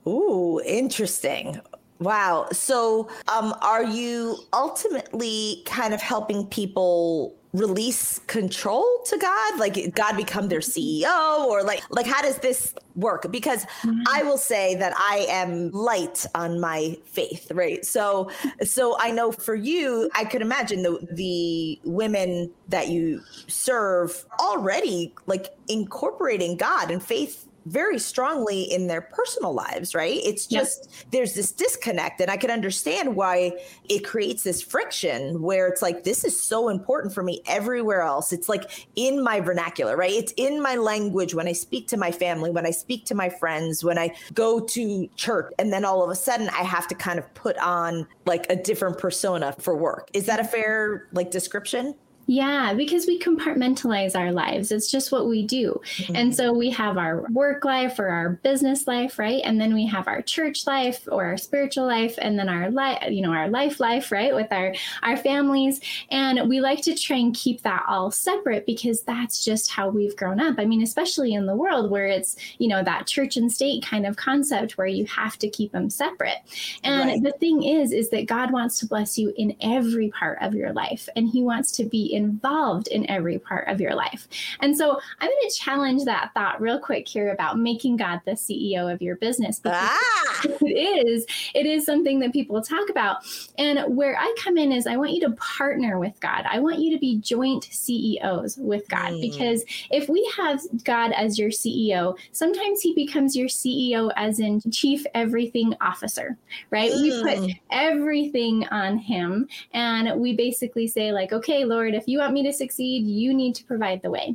Ooh, 0.07 0.61
interesting. 0.65 1.61
Wow. 2.03 2.49
So, 2.53 3.09
um, 3.29 3.55
are 3.63 3.85
you 3.85 4.39
ultimately 4.53 5.63
kind 5.67 5.95
of 5.95 6.03
helping 6.03 6.47
people 6.47 7.37
release 7.53 8.19
control 8.27 8.85
to 9.07 9.17
God? 9.19 9.59
Like 9.61 9.95
God 9.95 10.17
become 10.17 10.49
their 10.49 10.61
CEO 10.61 11.45
or 11.45 11.63
like 11.63 11.83
like 11.91 12.07
how 12.07 12.23
does 12.23 12.39
this 12.39 12.75
work? 12.97 13.31
Because 13.31 13.65
mm-hmm. 13.83 14.03
I 14.09 14.25
will 14.25 14.39
say 14.39 14.75
that 14.77 14.95
I 14.97 15.27
am 15.29 15.71
light 15.71 16.27
on 16.35 16.61
my 16.61 16.97
faith, 17.05 17.53
right? 17.53 17.85
So 17.85 18.31
so 18.63 18.97
I 18.99 19.13
know 19.13 19.31
for 19.31 19.55
you, 19.55 20.11
I 20.15 20.25
could 20.25 20.43
imagine 20.43 20.83
the 20.83 21.07
the 21.13 21.81
women 21.85 22.51
that 22.69 22.89
you 22.89 23.21
serve 23.47 24.25
already 24.41 25.15
like 25.27 25.55
incorporating 25.69 26.57
God 26.57 26.91
and 26.91 27.03
faith 27.03 27.47
very 27.67 27.99
strongly 27.99 28.63
in 28.63 28.87
their 28.87 29.01
personal 29.01 29.53
lives, 29.53 29.95
right? 29.95 30.21
It's 30.25 30.47
just 30.47 30.89
there's 31.11 31.35
this 31.35 31.53
disconnect, 31.53 32.21
and 32.21 32.31
I 32.31 32.37
can 32.37 32.51
understand 32.51 33.17
why 33.17 33.53
it 33.89 34.05
creates 34.05 34.43
this 34.43 34.63
friction 34.63 35.43
where 35.43 35.69
it's 35.69 35.83
like, 35.83 36.05
this 36.05 36.25
is 36.25 36.41
so 36.41 36.69
important 36.69 37.15
for 37.15 37.23
me 37.23 37.43
everywhere 37.47 38.03
else. 38.03 38.33
It's 38.33 38.49
like 38.49 38.87
in 38.97 39.23
my 39.23 39.41
vernacular, 39.41 39.97
right? 39.97 40.13
It's 40.13 40.33
in 40.37 40.63
my 40.63 40.77
language 40.77 41.35
when 41.35 41.49
I 41.49 41.53
speak 41.53 41.89
to 41.89 41.97
my 41.97 42.11
family, 42.11 42.51
when 42.51 42.67
I 42.67 42.71
speak 42.71 43.07
to 43.07 43.15
my 43.15 43.29
friends, 43.29 43.85
when 43.85 43.99
I 43.99 44.15
go 44.35 44.61
to 44.61 45.09
church, 45.17 45.53
and 45.59 45.73
then 45.73 45.85
all 45.85 46.03
of 46.03 46.11
a 46.11 46.17
sudden 46.17 46.49
I 46.51 46.63
have 46.63 46.89
to 46.89 46.95
kind 46.95 47.19
of 47.19 47.33
put 47.35 47.57
on 47.59 48.07
like 48.27 48.47
a 48.51 48.57
different 48.57 48.99
persona 48.99 49.55
for 49.59 49.77
work. 49.77 50.09
Is 50.13 50.27
that 50.27 50.41
a 50.41 50.45
fair 50.45 51.09
like 51.13 51.31
description? 51.31 51.95
Yeah, 52.27 52.73
because 52.75 53.07
we 53.07 53.19
compartmentalize 53.19 54.19
our 54.19 54.33
lives. 54.33 54.71
It's 54.71 54.91
just 54.91 55.11
what 55.11 55.27
we 55.27 55.43
do. 55.43 55.81
Mm-hmm. 55.97 56.17
And 56.17 56.37
so 56.37 56.53
we 56.53 56.71
have 56.71 56.97
our 56.97 57.27
work 57.31 57.65
life 57.65 57.99
or 57.99 58.09
our 58.09 58.31
business 58.31 58.87
life, 58.87 59.19
right? 59.19 59.43
And 59.45 59.61
then 59.61 59.75
we 59.75 59.87
have 59.87 60.07
our 60.07 60.23
church 60.23 60.67
life 60.67 61.09
or 61.11 61.25
our 61.25 61.37
spiritual 61.37 61.87
life 61.87 62.15
and 62.19 62.39
then 62.39 62.49
our 62.49 62.71
life, 62.71 63.11
you 63.11 63.23
know, 63.23 63.33
our 63.33 63.49
life 63.49 63.81
life, 63.81 64.13
right? 64.13 64.35
With 64.35 64.53
our 64.53 64.73
our 65.03 65.17
families. 65.17 65.81
And 66.11 66.49
we 66.49 66.61
like 66.61 66.83
to 66.83 66.95
try 66.95 67.17
and 67.17 67.35
keep 67.35 67.63
that 67.63 67.85
all 67.89 68.11
separate 68.11 68.67
because 68.67 69.03
that's 69.03 69.45
just 69.45 69.71
how 69.71 69.89
we've 69.89 70.17
grown 70.17 70.39
up. 70.39 70.57
I 70.59 70.65
mean, 70.65 70.83
especially 70.83 71.35
in 71.35 71.47
the 71.47 71.57
world 71.57 71.91
where 71.91 72.07
it's, 72.07 72.37
you 72.59 72.69
know, 72.69 72.85
that 72.85 73.09
church 73.09 73.37
and 73.37 73.53
state 73.53 73.85
kind 73.85 74.07
of 74.07 74.17
concept 74.17 74.79
where 74.79 74.87
you 74.87 75.07
have 75.07 75.39
to 75.39 75.51
keep 75.51 75.73
them 75.73 75.91
separate. 75.91 76.39
And 76.85 77.09
right. 77.09 77.23
the 77.23 77.33
thing 77.33 77.65
is 77.65 77.91
is 77.91 78.11
that 78.11 78.27
God 78.27 78.53
wants 78.53 78.79
to 78.79 78.87
bless 78.87 79.19
you 79.19 79.33
in 79.37 79.57
every 79.61 80.11
part 80.11 80.39
of 80.41 80.55
your 80.55 80.73
life 80.73 81.09
and 81.17 81.29
he 81.29 81.43
wants 81.43 81.73
to 81.73 81.85
be 81.85 82.12
involved 82.13 82.89
in 82.89 83.09
every 83.11 83.39
part 83.39 83.69
of 83.69 83.81
your 83.81 83.95
life. 83.95 84.29
And 84.61 84.77
so 84.77 85.01
I'm 85.21 85.29
going 85.29 85.49
to 85.49 85.57
challenge 85.57 86.05
that 86.05 86.31
thought 86.35 86.61
real 86.61 86.79
quick 86.79 87.09
here 87.09 87.33
about 87.33 87.59
making 87.59 87.97
God 87.97 88.21
the 88.25 88.33
CEO 88.33 88.93
of 88.93 89.03
your 89.03 89.17
business 89.17 89.59
because 89.59 89.79
ah! 89.81 90.12
it 90.61 91.07
is 91.07 91.27
it 91.55 91.67
is 91.67 91.87
something 91.87 92.21
that 92.21 92.33
people 92.33 92.61
talk 92.61 92.89
about. 92.91 93.19
And 93.59 93.97
where 93.97 94.17
I 94.19 94.35
come 94.39 94.59
in 94.59 94.73
is 94.73 94.87
I 94.87 94.97
want 94.97 95.13
you 95.13 95.21
to 95.21 95.31
partner 95.33 95.99
with 95.99 96.19
God. 96.21 96.45
I 96.49 96.59
want 96.59 96.79
you 96.79 96.93
to 96.93 96.99
be 96.99 97.19
joint 97.19 97.65
CEOs 97.71 98.59
with 98.59 98.87
God 98.89 99.13
mm. 99.13 99.21
because 99.21 99.65
if 99.91 100.09
we 100.09 100.31
have 100.37 100.61
God 100.85 101.13
as 101.13 101.39
your 101.39 101.51
CEO, 101.51 102.17
sometimes 102.33 102.81
he 102.83 102.95
becomes 102.95 103.35
your 103.35 103.49
CEO 103.49 104.13
as 104.17 104.39
in 104.39 104.61
chief 104.71 105.05
everything 105.15 105.75
officer, 105.81 106.37
right? 106.71 106.93
Mm. 106.93 107.03
We 107.03 107.23
put 107.23 107.39
mm. 107.39 107.61
everything 107.71 108.67
on 108.69 108.99
him 108.99 109.49
and 109.73 110.21
we 110.21 110.37
basically 110.37 110.87
say 110.87 111.13
like, 111.13 111.33
"Okay, 111.33 111.65
Lord, 111.65 111.95
if 111.95 112.03
if 112.03 112.09
you 112.09 112.19
want 112.19 112.33
me 112.33 112.43
to 112.43 112.53
succeed, 112.53 113.07
you 113.07 113.33
need 113.33 113.55
to 113.55 113.65
provide 113.65 114.03
the 114.03 114.11
way. 114.11 114.35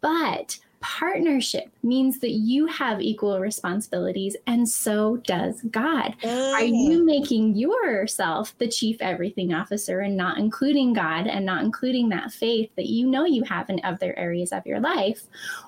But 0.00 0.58
partnership 0.84 1.70
means 1.82 2.18
that 2.18 2.32
you 2.32 2.66
have 2.66 3.00
equal 3.00 3.40
responsibilities 3.40 4.36
and 4.46 4.68
so 4.68 5.16
does 5.16 5.62
God. 5.70 6.14
Are 6.22 6.58
oh. 6.58 6.58
you 6.58 7.02
making 7.02 7.56
yourself 7.56 8.54
the 8.58 8.68
chief 8.68 8.98
everything 9.00 9.54
officer 9.54 10.00
and 10.00 10.14
not 10.14 10.36
including 10.36 10.92
God 10.92 11.26
and 11.26 11.46
not 11.46 11.64
including 11.64 12.10
that 12.10 12.32
faith 12.32 12.70
that 12.76 12.84
you 12.84 13.06
know 13.06 13.24
you 13.24 13.44
have 13.44 13.70
in 13.70 13.80
other 13.82 14.14
areas 14.18 14.52
of 14.52 14.66
your 14.66 14.78
life? 14.78 15.22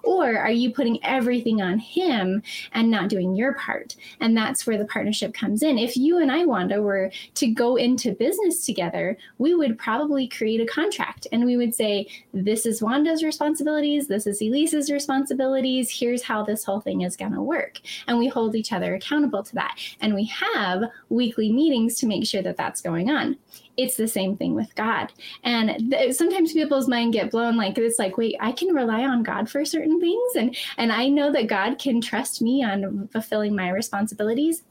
Or 0.04 0.36
are 0.36 0.50
you 0.50 0.70
putting 0.70 1.02
everything 1.02 1.62
on 1.62 1.78
Him 1.78 2.42
and 2.72 2.90
not 2.90 3.08
doing 3.08 3.34
your 3.34 3.54
part? 3.54 3.96
And 4.20 4.36
that's 4.36 4.66
where 4.66 4.76
the 4.76 4.84
partnership 4.84 5.32
comes 5.32 5.62
in. 5.62 5.78
If 5.78 5.96
you 5.96 6.18
and 6.18 6.30
I, 6.30 6.44
Wanda, 6.44 6.82
were 6.82 7.10
to 7.36 7.46
go 7.46 7.76
into 7.76 8.12
business 8.12 8.66
together, 8.66 9.16
we 9.38 9.54
would 9.54 9.78
probably 9.78 10.28
create 10.28 10.60
a 10.60 10.66
contract 10.66 11.26
and 11.32 11.46
we 11.46 11.56
would 11.56 11.74
say, 11.74 12.06
This 12.34 12.66
is 12.66 12.82
Wanda's 12.82 13.24
responsibilities, 13.24 14.08
this 14.08 14.26
is 14.26 14.42
Elise's 14.42 14.90
responsibilities 14.90 15.05
responsibilities. 15.06 15.88
Here's 15.88 16.22
how 16.22 16.42
this 16.42 16.64
whole 16.64 16.80
thing 16.80 17.02
is 17.02 17.16
going 17.16 17.32
to 17.32 17.40
work. 17.40 17.78
And 18.08 18.18
we 18.18 18.26
hold 18.26 18.56
each 18.56 18.72
other 18.72 18.94
accountable 18.94 19.44
to 19.44 19.54
that. 19.54 19.78
And 20.00 20.16
we 20.16 20.24
have 20.24 20.82
weekly 21.10 21.52
meetings 21.52 21.98
to 22.00 22.06
make 22.06 22.26
sure 22.26 22.42
that 22.42 22.56
that's 22.56 22.80
going 22.80 23.08
on. 23.08 23.36
It's 23.76 23.96
the 23.96 24.08
same 24.08 24.36
thing 24.36 24.54
with 24.54 24.74
God. 24.74 25.12
And 25.44 25.92
th- 25.92 26.14
sometimes 26.16 26.52
people's 26.52 26.88
mind 26.88 27.12
get 27.12 27.30
blown 27.30 27.56
like 27.56 27.78
it's 27.78 28.00
like, 28.00 28.16
wait, 28.16 28.34
I 28.40 28.50
can 28.50 28.74
rely 28.74 29.04
on 29.04 29.22
God 29.22 29.48
for 29.48 29.64
certain 29.64 30.00
things. 30.00 30.34
And, 30.34 30.56
and 30.76 30.90
I 30.90 31.08
know 31.08 31.30
that 31.30 31.46
God 31.46 31.78
can 31.78 32.00
trust 32.00 32.42
me 32.42 32.64
on 32.64 33.08
fulfilling 33.12 33.54
my 33.54 33.70
responsibilities 33.70 34.64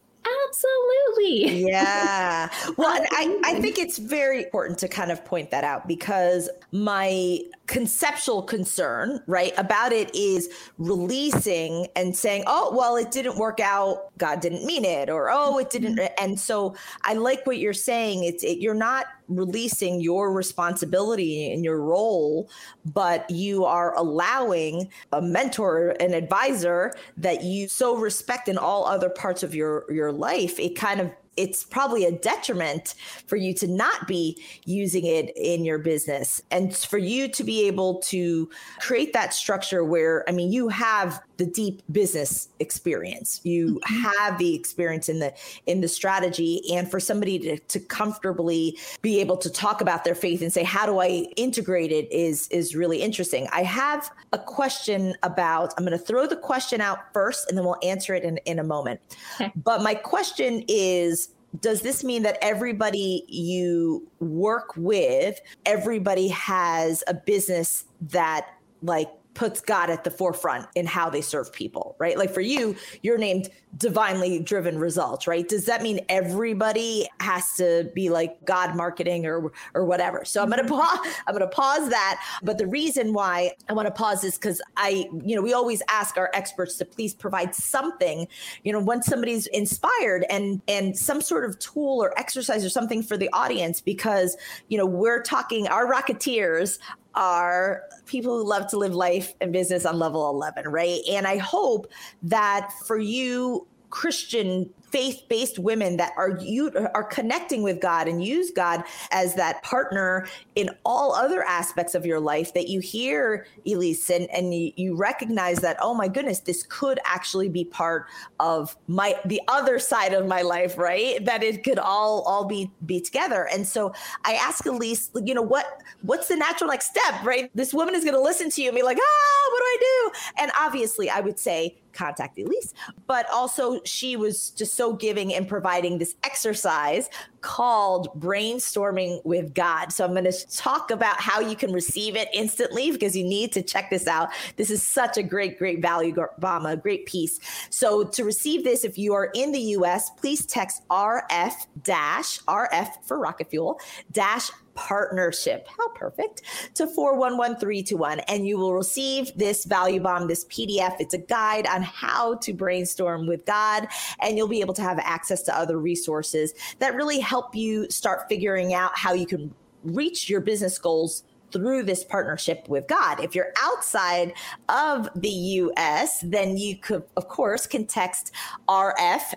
Absolutely. 0.48 1.68
Yeah. 1.68 2.50
Well, 2.78 3.06
I, 3.12 3.40
I 3.44 3.60
think 3.62 3.78
it's 3.78 3.98
very 3.98 4.44
important 4.44 4.80
to 4.80 4.88
kind 4.88 5.12
of 5.12 5.24
point 5.26 5.52
that 5.52 5.64
out 5.64 5.88
because 5.88 6.50
my 6.72 7.40
conceptual 7.68 8.44
concern, 8.44 9.22
right, 9.28 9.54
about 9.58 9.92
it 9.92 10.14
is 10.16 10.50
releasing 10.78 11.88
and 11.96 12.16
saying, 12.16 12.44
oh, 12.48 12.74
well, 12.76 12.96
it 12.96 13.12
didn't 13.12 13.38
work 13.38 13.60
out. 13.60 14.16
God 14.18 14.40
didn't 14.40 14.66
mean 14.66 14.86
it, 14.86 15.10
or 15.10 15.30
oh, 15.32 15.58
it 15.58 15.70
didn't. 15.70 15.98
Mm-hmm. 15.98 16.24
And 16.24 16.40
so 16.40 16.76
I 17.04 17.14
like 17.14 17.46
what 17.48 17.58
you're 17.58 17.74
saying. 17.74 18.24
It's 18.24 18.44
it, 18.44 18.60
you're 18.60 18.74
not 18.74 19.08
releasing 19.28 20.00
your 20.00 20.32
responsibility 20.32 21.52
and 21.52 21.64
your 21.64 21.82
role, 21.82 22.50
but 22.86 23.30
you 23.30 23.66
are 23.66 23.96
allowing 23.98 24.90
a 25.12 25.22
mentor, 25.22 25.96
an 26.00 26.14
advisor 26.14 26.94
that 27.18 27.44
you 27.44 27.68
so 27.68 27.98
respect 27.98 28.48
in 28.48 28.58
all 28.58 28.86
other 28.86 29.10
parts 29.10 29.42
of 29.44 29.56
your 29.56 29.86
your 29.92 30.12
life. 30.12 30.60
It 30.60 30.76
kind 30.76 31.02
of 31.02 31.12
it's 31.38 31.64
probably 31.64 32.06
a 32.06 32.12
detriment 32.12 32.96
for 33.28 33.36
you 33.36 33.54
to 33.54 33.68
not 33.68 34.08
be 34.08 34.42
using 34.66 35.06
it 35.06 35.36
in 35.36 35.66
your 35.66 35.78
business 35.78 36.42
and 36.52 36.76
for 36.76 36.98
you 36.98 37.28
to 37.28 37.44
be 37.44 37.68
able 37.68 38.00
to 38.02 38.50
create 38.80 39.14
that 39.14 39.34
structure 39.34 39.84
where 39.84 40.28
i 40.30 40.32
mean 40.32 40.52
you 40.52 40.70
have 40.70 41.22
the 41.38 41.46
deep 41.46 41.82
business 41.92 42.50
experience 42.60 43.42
you 43.44 43.80
mm-hmm. 43.86 43.96
have 44.02 44.38
the 44.38 44.56
experience 44.56 45.10
in 45.10 45.20
the 45.20 45.34
in 45.66 45.82
the 45.82 45.88
strategy 45.88 46.62
and 46.74 46.90
for 46.90 47.00
somebody 47.00 47.38
to, 47.40 47.58
to 47.60 47.80
comfortably 47.80 48.78
be 49.02 49.20
able 49.20 49.38
to 49.38 49.50
talk 49.50 49.82
about 49.82 50.04
their 50.04 50.16
faith 50.16 50.42
and 50.42 50.52
say 50.52 50.64
how 50.64 50.86
do 50.86 51.00
i 51.00 51.26
integrate 51.36 51.92
it 51.92 52.12
is 52.12 52.48
is 52.50 52.76
really 52.76 53.02
interesting 53.02 53.48
i 53.52 53.64
have 53.64 54.10
a 54.34 54.40
question 54.40 55.16
about 55.24 55.74
i'm 55.78 55.86
going 55.86 55.98
to 55.98 56.04
throw 56.04 56.28
the 56.28 56.36
question 56.36 56.82
out 56.82 57.00
first 57.14 57.50
and 57.50 57.58
then 57.58 57.66
we'll 57.66 57.78
answer 57.84 58.14
it 58.14 58.24
in, 58.24 58.38
in 58.46 58.60
a 58.60 58.64
moment 58.64 59.00
okay. 59.40 59.52
but 59.56 59.82
my 59.82 59.94
question 59.94 60.64
is 60.68 61.30
does 61.62 61.82
this 61.82 62.04
mean 62.04 62.24
that 62.24 62.38
everybody 62.42 63.24
you 63.28 64.08
work 64.20 64.74
with, 64.76 65.40
everybody 65.66 66.28
has 66.30 67.04
a 67.08 67.14
business 67.14 67.86
that 68.02 68.48
like 68.82 69.10
puts 69.36 69.62
God 69.62 69.90
at 69.90 70.04
the 70.04 70.12
forefront 70.12 70.68
in 70.76 70.86
how 70.86 71.10
they 71.10 71.22
serve 71.22 71.52
people, 71.54 71.96
right? 72.00 72.18
Like 72.18 72.34
for 72.34 72.42
you, 72.42 72.76
you're 73.04 73.18
named 73.18 73.50
divinely 73.78 74.40
driven 74.40 74.80
results, 74.80 75.28
right? 75.28 75.48
Does 75.48 75.66
that 75.66 75.84
mean 75.84 76.00
everybody 76.08 77.08
has 77.20 77.54
to 77.56 77.92
be 77.94 78.10
like 78.10 78.44
God 78.46 78.76
marketing 78.76 79.26
or 79.26 79.52
or 79.74 79.86
whatever? 79.86 80.26
So 80.26 80.42
I'm 80.42 80.50
gonna 80.50 80.64
mm-hmm. 80.64 80.76
pause. 80.76 81.14
I'm 81.28 81.36
gonna 81.36 81.48
pause 81.48 81.90
that. 81.90 82.24
But 82.42 82.58
the 82.58 82.68
reason 82.68 83.14
why 83.14 83.52
I 83.70 83.74
want 83.74 83.88
to 83.88 83.92
pause 83.92 84.24
is 84.24 84.36
because 84.36 84.62
I, 84.78 85.08
you 85.24 85.36
know, 85.36 85.42
we 85.42 85.54
always 85.54 85.82
ask 85.90 86.18
our 86.18 86.32
experts 86.34 86.78
to 86.78 86.86
please 86.86 87.14
provide 87.14 87.54
something, 87.54 88.28
you 88.64 88.72
know, 88.72 88.80
once 88.80 89.06
somebody's 89.06 89.48
inspired 89.48 90.26
and 90.30 90.62
and 90.68 90.98
some 90.98 91.22
sort 91.22 91.46
of 91.46 91.60
tool 91.60 92.02
or 92.02 92.18
exercise 92.18 92.64
or 92.64 92.70
something 92.70 93.04
for 93.04 93.18
the 93.18 93.30
audience 93.34 93.82
because 93.82 94.38
you 94.70 94.78
know 94.78 94.86
we're 94.86 95.22
talking 95.22 95.68
our 95.68 95.92
rocketeers 95.92 96.80
are 97.16 97.84
people 98.06 98.38
who 98.38 98.48
love 98.48 98.68
to 98.68 98.78
live 98.78 98.94
life 98.94 99.34
and 99.42 99.52
business 99.52 99.86
on 99.86 100.00
level 100.00 100.30
11, 100.30 100.68
right? 100.68 101.00
And 101.10 101.28
I 101.28 101.38
hope 101.38 101.92
that 102.24 102.72
for 102.86 102.98
you, 102.98 103.68
Christian 103.90 104.70
faith-based 104.92 105.60
women 105.60 105.98
that 105.98 106.14
are 106.18 106.38
you 106.40 106.72
are 106.94 107.04
connecting 107.04 107.64
with 107.64 107.82
God 107.82 108.08
and 108.08 108.24
use 108.24 108.52
God 108.52 108.84
as 109.12 109.36
that 109.36 109.62
partner 109.64 110.28
in 110.56 110.70
all 110.86 111.14
other 111.14 111.44
aspects 111.44 111.96
of 111.96 112.06
your 112.06 112.20
life 112.20 112.54
that 112.54 112.68
you 112.68 112.80
hear 112.80 113.48
Elise 113.66 114.10
and, 114.10 114.30
and 114.32 114.54
you, 114.54 114.96
recognize 114.96 115.58
that 115.60 115.76
oh 115.82 115.94
my 115.94 116.08
goodness 116.08 116.40
this 116.40 116.64
could 116.64 117.00
actually 117.06 117.50
be 117.50 117.66
part 117.66 118.06
of 118.40 118.78
my 118.88 119.16
the 119.26 119.42
other 119.48 119.78
side 119.78 120.14
of 120.14 120.26
my 120.26 120.42
life 120.42 120.78
right? 120.78 121.24
That 121.26 121.44
it 121.44 121.64
could 121.64 121.80
all 121.80 122.22
all 122.22 122.46
be 122.46 122.72
be 122.86 123.02
together. 123.02 123.50
And 123.52 123.68
so 123.68 123.94
I 124.24 124.34
ask 124.34 124.66
Elise 124.66 125.10
you 125.16 125.34
know 125.34 125.42
what 125.42 125.82
what's 126.04 126.28
the 126.28 126.36
natural 126.36 126.70
next 126.70 126.92
step 126.92 127.24
right? 127.24 127.50
This 127.56 127.74
woman 127.74 127.96
is 127.96 128.04
going 128.04 128.16
to 128.16 128.22
listen 128.22 128.50
to 128.52 128.62
you 128.62 128.70
and 128.70 128.76
be 128.76 128.84
like 128.84 128.98
ah 128.98 129.52
what 129.52 129.60
do 129.60 129.66
I 129.66 129.78
do? 129.80 130.12
And 130.44 130.52
obviously 130.58 131.10
I 131.10 131.20
would 131.20 131.40
say 131.40 131.78
contact 131.96 132.38
Elise. 132.38 132.74
But 133.08 133.26
also, 133.34 133.82
she 133.86 134.16
was 134.16 134.52
just 134.52 134.75
so 134.76 134.94
giving 134.94 135.34
and 135.34 135.48
providing 135.48 135.98
this 135.98 136.16
exercise 136.24 137.10
called 137.42 138.10
Brainstorming 138.20 139.24
with 139.26 139.54
God. 139.54 139.92
So, 139.92 140.04
I'm 140.04 140.12
going 140.12 140.26
to 140.26 140.48
talk 140.56 140.92
about 140.92 141.20
how 141.20 141.40
you 141.40 141.56
can 141.56 141.72
receive 141.72 142.16
it 142.16 142.28
instantly 142.34 142.92
because 142.92 143.16
you 143.16 143.24
need 143.24 143.52
to 143.54 143.62
check 143.62 143.90
this 143.90 144.08
out. 144.08 144.30
This 144.56 144.70
is 144.70 144.82
such 144.82 145.18
a 145.18 145.24
great, 145.24 145.58
great 145.58 145.82
value 145.82 146.16
bomb, 146.40 146.66
a 146.66 146.76
great 146.76 147.06
piece. 147.06 147.40
So, 147.70 148.04
to 148.04 148.24
receive 148.24 148.64
this, 148.64 148.84
if 148.84 148.98
you 148.98 149.14
are 149.14 149.32
in 149.34 149.52
the 149.52 149.62
US, 149.78 150.10
please 150.12 150.46
text 150.46 150.88
RF 150.90 151.54
dash 151.84 152.40
RF 152.42 153.06
for 153.06 153.20
rocket 153.20 153.50
fuel 153.50 153.80
dash 154.12 154.50
partnership. 154.76 155.68
How 155.78 155.90
perfect 155.90 156.44
to 156.76 156.88
411321. 156.88 158.20
And 158.22 158.48
you 158.48 158.58
will 158.58 158.74
receive 158.74 159.32
this 159.36 159.66
value 159.66 160.02
bomb, 160.02 160.28
this 160.28 160.46
PDF. 160.46 160.96
It's 161.00 161.14
a 161.14 161.20
guide 161.20 161.68
on 161.68 161.82
how 161.82 162.36
to 162.36 162.54
brainstorm 162.54 163.28
with 163.28 163.46
God. 163.46 163.88
And 164.22 164.38
you'll 164.38 164.48
be 164.48 164.62
able 164.62 164.74
to 164.76 164.82
have 164.82 165.00
access 165.00 165.42
to 165.44 165.58
other 165.58 165.78
resources 165.78 166.54
that 166.80 166.96
really 166.96 167.20
help 167.20 167.56
you 167.56 167.90
start 167.90 168.28
figuring 168.30 168.74
out 168.74 168.98
how 168.98 169.14
you 169.14 169.26
can 169.26 169.54
reach 169.84 170.30
your 170.30 170.42
business 170.42 170.78
goals 170.78 171.24
through 171.52 171.84
this 171.84 172.04
partnership 172.04 172.68
with 172.68 172.88
God. 172.88 173.24
If 173.24 173.34
you're 173.34 173.54
outside 173.64 174.34
of 174.68 175.08
the 175.16 175.30
US, 175.30 176.20
then 176.22 176.58
you 176.58 176.78
could, 176.78 177.04
of 177.16 177.30
course, 177.30 177.66
can 177.66 177.86
text 177.86 178.34
RF 178.68 179.36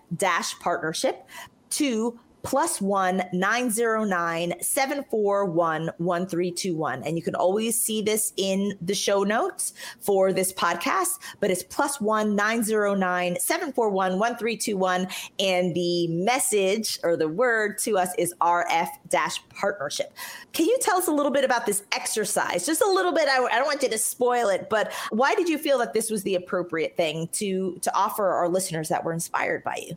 partnership 0.60 1.28
to 1.70 2.18
plus 2.42 2.80
one 2.80 3.22
nine 3.32 3.70
zero 3.70 4.04
nine 4.04 4.54
seven 4.60 5.04
four 5.10 5.44
one 5.44 5.90
one 5.98 6.26
three 6.26 6.50
two 6.50 6.74
one. 6.74 7.02
And 7.02 7.16
you 7.16 7.22
can 7.22 7.34
always 7.34 7.80
see 7.80 8.02
this 8.02 8.32
in 8.36 8.72
the 8.80 8.94
show 8.94 9.22
notes 9.22 9.72
for 10.00 10.32
this 10.32 10.52
podcast, 10.52 11.18
but 11.40 11.50
it's 11.50 11.62
plus 11.62 12.00
one 12.00 12.36
nine 12.36 12.62
zero 12.62 12.94
nine 12.94 13.38
seven 13.40 13.72
four 13.72 13.90
one 13.90 14.18
one 14.18 14.36
three 14.36 14.56
two 14.56 14.76
one. 14.76 15.08
And 15.38 15.74
the 15.74 16.08
message 16.08 16.98
or 17.02 17.16
the 17.16 17.28
word 17.28 17.78
to 17.78 17.98
us 17.98 18.10
is 18.18 18.34
RF 18.40 18.88
dash 19.08 19.40
partnership. 19.50 20.12
Can 20.52 20.66
you 20.66 20.78
tell 20.80 20.96
us 20.96 21.08
a 21.08 21.12
little 21.12 21.32
bit 21.32 21.44
about 21.44 21.66
this 21.66 21.82
exercise? 21.92 22.66
Just 22.66 22.82
a 22.82 22.90
little 22.90 23.12
bit. 23.12 23.28
I, 23.28 23.44
I 23.44 23.56
don't 23.56 23.66
want 23.66 23.82
you 23.82 23.88
to 23.88 23.98
spoil 23.98 24.48
it, 24.48 24.68
but 24.70 24.92
why 25.10 25.34
did 25.34 25.48
you 25.48 25.58
feel 25.58 25.78
that 25.78 25.92
this 25.92 26.10
was 26.10 26.22
the 26.22 26.34
appropriate 26.34 26.96
thing 26.96 27.28
to 27.32 27.78
to 27.82 27.94
offer 27.94 28.28
our 28.28 28.48
listeners 28.48 28.88
that 28.88 29.04
were 29.04 29.12
inspired 29.12 29.64
by 29.64 29.84
you? 29.86 29.96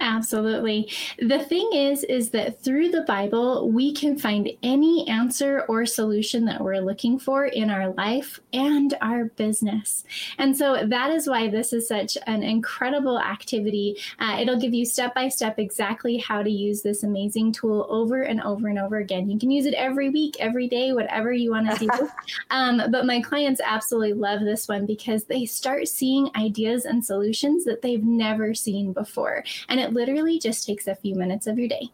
Absolutely. 0.00 0.90
The 1.18 1.40
thing 1.40 1.70
is, 1.74 2.04
is 2.04 2.30
that 2.30 2.62
through 2.62 2.88
the 2.88 3.02
Bible, 3.02 3.70
we 3.70 3.92
can 3.92 4.18
find 4.18 4.50
any 4.62 5.06
answer 5.08 5.66
or 5.68 5.84
solution 5.84 6.46
that 6.46 6.62
we're 6.62 6.80
looking 6.80 7.18
for 7.18 7.44
in 7.44 7.68
our 7.68 7.90
life 7.92 8.40
and 8.54 8.94
our 9.02 9.26
business. 9.26 10.04
And 10.38 10.56
so 10.56 10.86
that 10.86 11.10
is 11.10 11.28
why 11.28 11.48
this 11.48 11.74
is 11.74 11.86
such 11.86 12.16
an 12.26 12.42
incredible 12.42 13.20
activity. 13.20 13.98
Uh, 14.18 14.38
it'll 14.40 14.58
give 14.58 14.72
you 14.72 14.86
step 14.86 15.14
by 15.14 15.28
step 15.28 15.58
exactly 15.58 16.16
how 16.16 16.42
to 16.42 16.50
use 16.50 16.80
this 16.80 17.02
amazing 17.02 17.52
tool 17.52 17.86
over 17.90 18.22
and 18.22 18.40
over 18.40 18.68
and 18.68 18.78
over 18.78 18.96
again. 18.96 19.28
You 19.28 19.38
can 19.38 19.50
use 19.50 19.66
it 19.66 19.74
every 19.74 20.08
week, 20.08 20.36
every 20.40 20.66
day, 20.66 20.92
whatever 20.92 21.30
you 21.30 21.50
want 21.50 21.70
to 21.70 21.76
do. 21.76 22.10
um, 22.50 22.82
but 22.90 23.04
my 23.04 23.20
clients 23.20 23.60
absolutely 23.62 24.14
love 24.14 24.40
this 24.40 24.66
one 24.66 24.86
because 24.86 25.24
they 25.24 25.44
start 25.44 25.88
seeing 25.88 26.30
ideas 26.36 26.86
and 26.86 27.04
solutions 27.04 27.64
that 27.64 27.82
they've 27.82 28.04
never 28.04 28.54
seen 28.54 28.94
before. 28.94 29.44
And 29.68 29.78
it 29.78 29.89
literally 29.92 30.38
just 30.38 30.66
takes 30.66 30.86
a 30.86 30.94
few 30.94 31.14
minutes 31.14 31.46
of 31.46 31.58
your 31.58 31.68
day. 31.68 31.90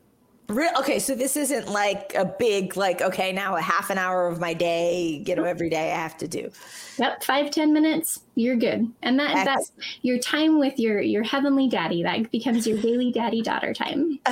Real, 0.49 0.71
okay, 0.79 1.01
so 1.01 1.17
this 1.17 1.37
isn't 1.37 1.69
like 1.69 2.15
a 2.15 2.25
big 2.25 2.77
like 2.77 3.03
okay 3.03 3.33
now 3.33 3.57
a 3.57 3.61
half 3.61 3.91
an 3.91 3.99
hour 3.99 4.29
of 4.29 4.39
my 4.39 4.55
day, 4.55 5.25
you 5.27 5.35
know, 5.35 5.43
every 5.43 5.69
day 5.69 5.91
I 5.91 5.97
have 5.97 6.17
to 6.19 6.29
do. 6.29 6.53
Yep, 6.99 7.25
five 7.25 7.51
ten 7.51 7.73
minutes, 7.73 8.21
you're 8.37 8.55
good, 8.55 8.89
and 9.03 9.19
that 9.19 9.45
that's 9.45 9.73
your 10.03 10.19
time 10.19 10.61
with 10.61 10.79
your 10.79 11.01
your 11.01 11.25
heavenly 11.25 11.69
daddy. 11.69 12.05
That 12.05 12.31
becomes 12.31 12.65
your 12.65 12.81
daily 12.81 13.11
daddy 13.11 13.43
daughter 13.43 13.75
time. 13.75 14.21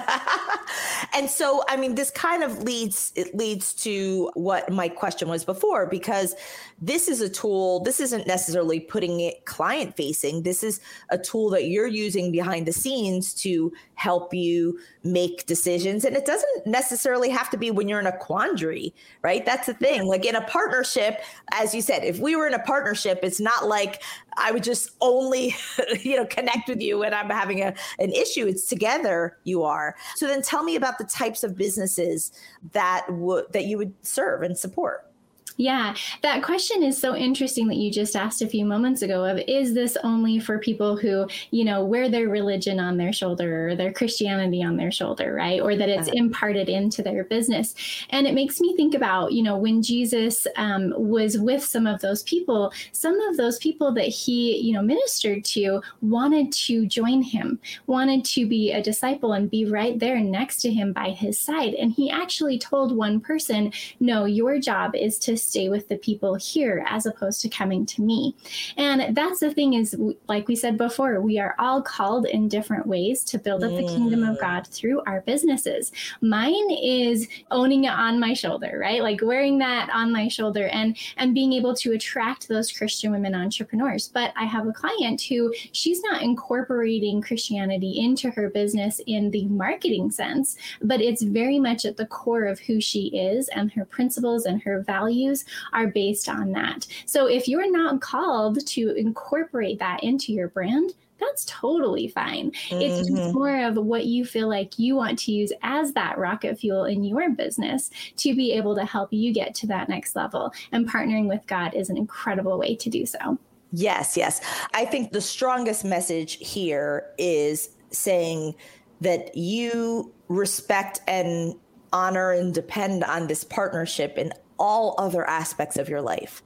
and 1.12 1.28
so, 1.28 1.62
I 1.68 1.76
mean, 1.76 1.94
this 1.94 2.10
kind 2.10 2.42
of 2.42 2.62
leads 2.62 3.12
it 3.14 3.34
leads 3.34 3.72
to 3.74 4.30
what 4.34 4.70
my 4.72 4.88
question 4.88 5.28
was 5.28 5.44
before 5.44 5.86
because 5.86 6.34
this 6.80 7.08
is 7.08 7.20
a 7.20 7.28
tool. 7.28 7.80
This 7.80 8.00
isn't 8.00 8.26
necessarily 8.26 8.80
putting 8.80 9.20
it 9.20 9.44
client 9.44 9.96
facing. 9.96 10.42
This 10.42 10.62
is 10.62 10.80
a 11.10 11.18
tool 11.18 11.50
that 11.50 11.66
you're 11.66 11.86
using 11.86 12.32
behind 12.32 12.66
the 12.66 12.72
scenes 12.72 13.32
to 13.34 13.72
help 13.94 14.34
you 14.34 14.78
make 15.02 15.46
decisions. 15.46 16.04
And 16.04 16.16
it 16.16 16.26
doesn't 16.26 16.66
necessarily 16.66 17.30
have 17.30 17.50
to 17.50 17.56
be 17.56 17.70
when 17.70 17.88
you're 17.88 18.00
in 18.00 18.06
a 18.06 18.16
quandary, 18.16 18.94
right? 19.22 19.44
That's 19.44 19.66
the 19.66 19.74
thing. 19.74 20.06
Like 20.06 20.24
in 20.24 20.36
a 20.36 20.42
partnership, 20.42 21.20
as 21.52 21.74
you 21.74 21.80
said, 21.80 22.04
if 22.04 22.18
we 22.18 22.36
were 22.36 22.46
in 22.46 22.54
a 22.54 22.62
partnership, 22.62 23.20
it's 23.22 23.40
not 23.40 23.66
like 23.66 24.02
I 24.36 24.52
would 24.52 24.62
just 24.62 24.90
only, 25.00 25.54
you 26.00 26.16
know, 26.16 26.26
connect 26.26 26.68
with 26.68 26.80
you 26.80 26.98
when 26.98 27.14
I'm 27.14 27.30
having 27.30 27.60
a, 27.60 27.74
an 27.98 28.12
issue. 28.12 28.46
It's 28.46 28.66
together 28.66 29.38
you 29.44 29.62
are. 29.62 29.96
So 30.16 30.26
then 30.26 30.42
tell 30.42 30.62
me 30.62 30.76
about 30.76 30.98
the 30.98 31.04
types 31.04 31.44
of 31.44 31.56
businesses 31.56 32.32
that 32.72 33.06
would 33.10 33.52
that 33.52 33.64
you 33.64 33.78
would 33.78 33.94
serve 34.04 34.42
and 34.42 34.56
support. 34.56 35.10
Yeah, 35.56 35.94
that 36.22 36.42
question 36.42 36.82
is 36.82 36.98
so 36.98 37.14
interesting 37.14 37.68
that 37.68 37.76
you 37.76 37.92
just 37.92 38.16
asked 38.16 38.42
a 38.42 38.48
few 38.48 38.64
moments 38.64 39.02
ago 39.02 39.24
of 39.24 39.40
is 39.46 39.72
this 39.72 39.96
only 40.02 40.40
for 40.40 40.58
people 40.58 40.96
who, 40.96 41.28
you 41.52 41.64
know, 41.64 41.84
wear 41.84 42.08
their 42.08 42.28
religion 42.28 42.80
on 42.80 42.96
their 42.96 43.12
shoulder 43.12 43.68
or 43.68 43.76
their 43.76 43.92
Christianity 43.92 44.64
on 44.64 44.76
their 44.76 44.90
shoulder, 44.90 45.32
right? 45.32 45.60
Or 45.60 45.76
that 45.76 45.88
it's 45.88 46.08
imparted 46.08 46.68
into 46.68 47.02
their 47.02 47.22
business. 47.22 47.74
And 48.10 48.26
it 48.26 48.34
makes 48.34 48.60
me 48.60 48.74
think 48.74 48.94
about, 48.96 49.32
you 49.32 49.44
know, 49.44 49.56
when 49.56 49.80
Jesus 49.80 50.46
um, 50.56 50.92
was 50.96 51.38
with 51.38 51.62
some 51.62 51.86
of 51.86 52.00
those 52.00 52.24
people, 52.24 52.72
some 52.90 53.18
of 53.20 53.36
those 53.36 53.58
people 53.58 53.92
that 53.94 54.08
he, 54.08 54.56
you 54.56 54.72
know, 54.72 54.82
ministered 54.82 55.44
to 55.46 55.80
wanted 56.02 56.50
to 56.52 56.84
join 56.84 57.22
him, 57.22 57.60
wanted 57.86 58.24
to 58.24 58.46
be 58.46 58.72
a 58.72 58.82
disciple 58.82 59.32
and 59.32 59.50
be 59.50 59.66
right 59.66 60.00
there 60.00 60.18
next 60.18 60.56
to 60.62 60.72
him 60.72 60.92
by 60.92 61.10
his 61.10 61.38
side. 61.38 61.74
And 61.74 61.92
he 61.92 62.10
actually 62.10 62.58
told 62.58 62.96
one 62.96 63.20
person, 63.20 63.72
no, 64.00 64.24
your 64.24 64.58
job 64.58 64.96
is 64.96 65.16
to 65.20 65.43
stay 65.46 65.68
with 65.68 65.88
the 65.88 65.96
people 65.96 66.34
here 66.34 66.84
as 66.88 67.06
opposed 67.06 67.40
to 67.42 67.48
coming 67.48 67.86
to 67.86 68.02
me. 68.02 68.34
And 68.76 69.16
that's 69.16 69.40
the 69.40 69.52
thing 69.52 69.74
is, 69.74 69.96
like 70.28 70.48
we 70.48 70.56
said 70.56 70.76
before, 70.76 71.20
we 71.20 71.38
are 71.38 71.54
all 71.58 71.82
called 71.82 72.26
in 72.26 72.48
different 72.48 72.86
ways 72.86 73.22
to 73.24 73.38
build 73.38 73.64
up 73.64 73.70
the 73.70 73.86
kingdom 73.86 74.22
of 74.22 74.36
mm. 74.36 74.40
God 74.40 74.66
through 74.66 75.02
our 75.06 75.20
businesses. 75.22 75.92
Mine 76.20 76.70
is 76.70 77.28
owning 77.50 77.84
it 77.84 77.92
on 77.92 78.20
my 78.20 78.34
shoulder, 78.34 78.78
right? 78.80 79.02
Like 79.02 79.20
wearing 79.22 79.58
that 79.58 79.90
on 79.90 80.12
my 80.12 80.28
shoulder 80.28 80.68
and 80.68 80.96
and 81.16 81.34
being 81.34 81.52
able 81.52 81.74
to 81.76 81.92
attract 81.92 82.48
those 82.48 82.72
Christian 82.72 83.12
women 83.12 83.34
entrepreneurs. 83.34 84.08
But 84.08 84.32
I 84.36 84.44
have 84.44 84.66
a 84.66 84.72
client 84.72 85.22
who 85.22 85.52
she's 85.72 86.02
not 86.02 86.22
incorporating 86.22 87.20
Christianity 87.20 87.98
into 88.00 88.30
her 88.30 88.50
business 88.50 89.00
in 89.06 89.30
the 89.30 89.46
marketing 89.46 90.10
sense, 90.10 90.56
but 90.82 91.00
it's 91.00 91.22
very 91.22 91.58
much 91.58 91.84
at 91.84 91.96
the 91.96 92.06
core 92.06 92.44
of 92.44 92.60
who 92.60 92.80
she 92.80 93.06
is 93.08 93.48
and 93.48 93.72
her 93.72 93.84
principles 93.84 94.44
and 94.44 94.62
her 94.62 94.82
values 94.82 95.33
values 95.34 95.44
are 95.72 95.88
based 95.88 96.28
on 96.28 96.52
that. 96.52 96.86
So 97.06 97.26
if 97.26 97.48
you're 97.48 97.70
not 97.70 98.00
called 98.00 98.64
to 98.66 98.94
incorporate 98.94 99.78
that 99.78 100.02
into 100.02 100.32
your 100.32 100.48
brand, 100.48 100.92
that's 101.20 101.44
totally 101.46 102.08
fine. 102.08 102.50
Mm-hmm. 102.50 102.80
It's 102.80 102.98
just 102.98 103.12
mm-hmm. 103.12 103.32
more 103.32 103.64
of 103.64 103.76
what 103.76 104.04
you 104.04 104.24
feel 104.24 104.48
like 104.48 104.78
you 104.78 104.96
want 104.96 105.18
to 105.20 105.32
use 105.32 105.52
as 105.62 105.92
that 105.92 106.18
rocket 106.18 106.58
fuel 106.58 106.84
in 106.84 107.04
your 107.04 107.30
business 107.30 107.90
to 108.16 108.34
be 108.34 108.52
able 108.52 108.74
to 108.74 108.84
help 108.84 109.12
you 109.12 109.32
get 109.32 109.54
to 109.56 109.66
that 109.68 109.88
next 109.88 110.16
level. 110.16 110.52
And 110.72 110.88
partnering 110.88 111.28
with 111.28 111.46
God 111.46 111.74
is 111.74 111.88
an 111.88 111.96
incredible 111.96 112.58
way 112.58 112.74
to 112.76 112.90
do 112.90 113.06
so. 113.06 113.38
Yes, 113.72 114.16
yes. 114.16 114.40
I 114.72 114.84
think 114.84 115.12
the 115.12 115.20
strongest 115.20 115.84
message 115.84 116.36
here 116.36 117.06
is 117.18 117.70
saying 117.90 118.54
that 119.00 119.36
you 119.36 120.12
respect 120.28 121.00
and 121.08 121.54
honor 121.92 122.32
and 122.32 122.52
depend 122.52 123.04
on 123.04 123.28
this 123.28 123.44
partnership 123.44 124.18
in 124.18 124.32
all 124.58 124.94
other 124.98 125.28
aspects 125.28 125.76
of 125.76 125.88
your 125.88 126.00
life. 126.00 126.42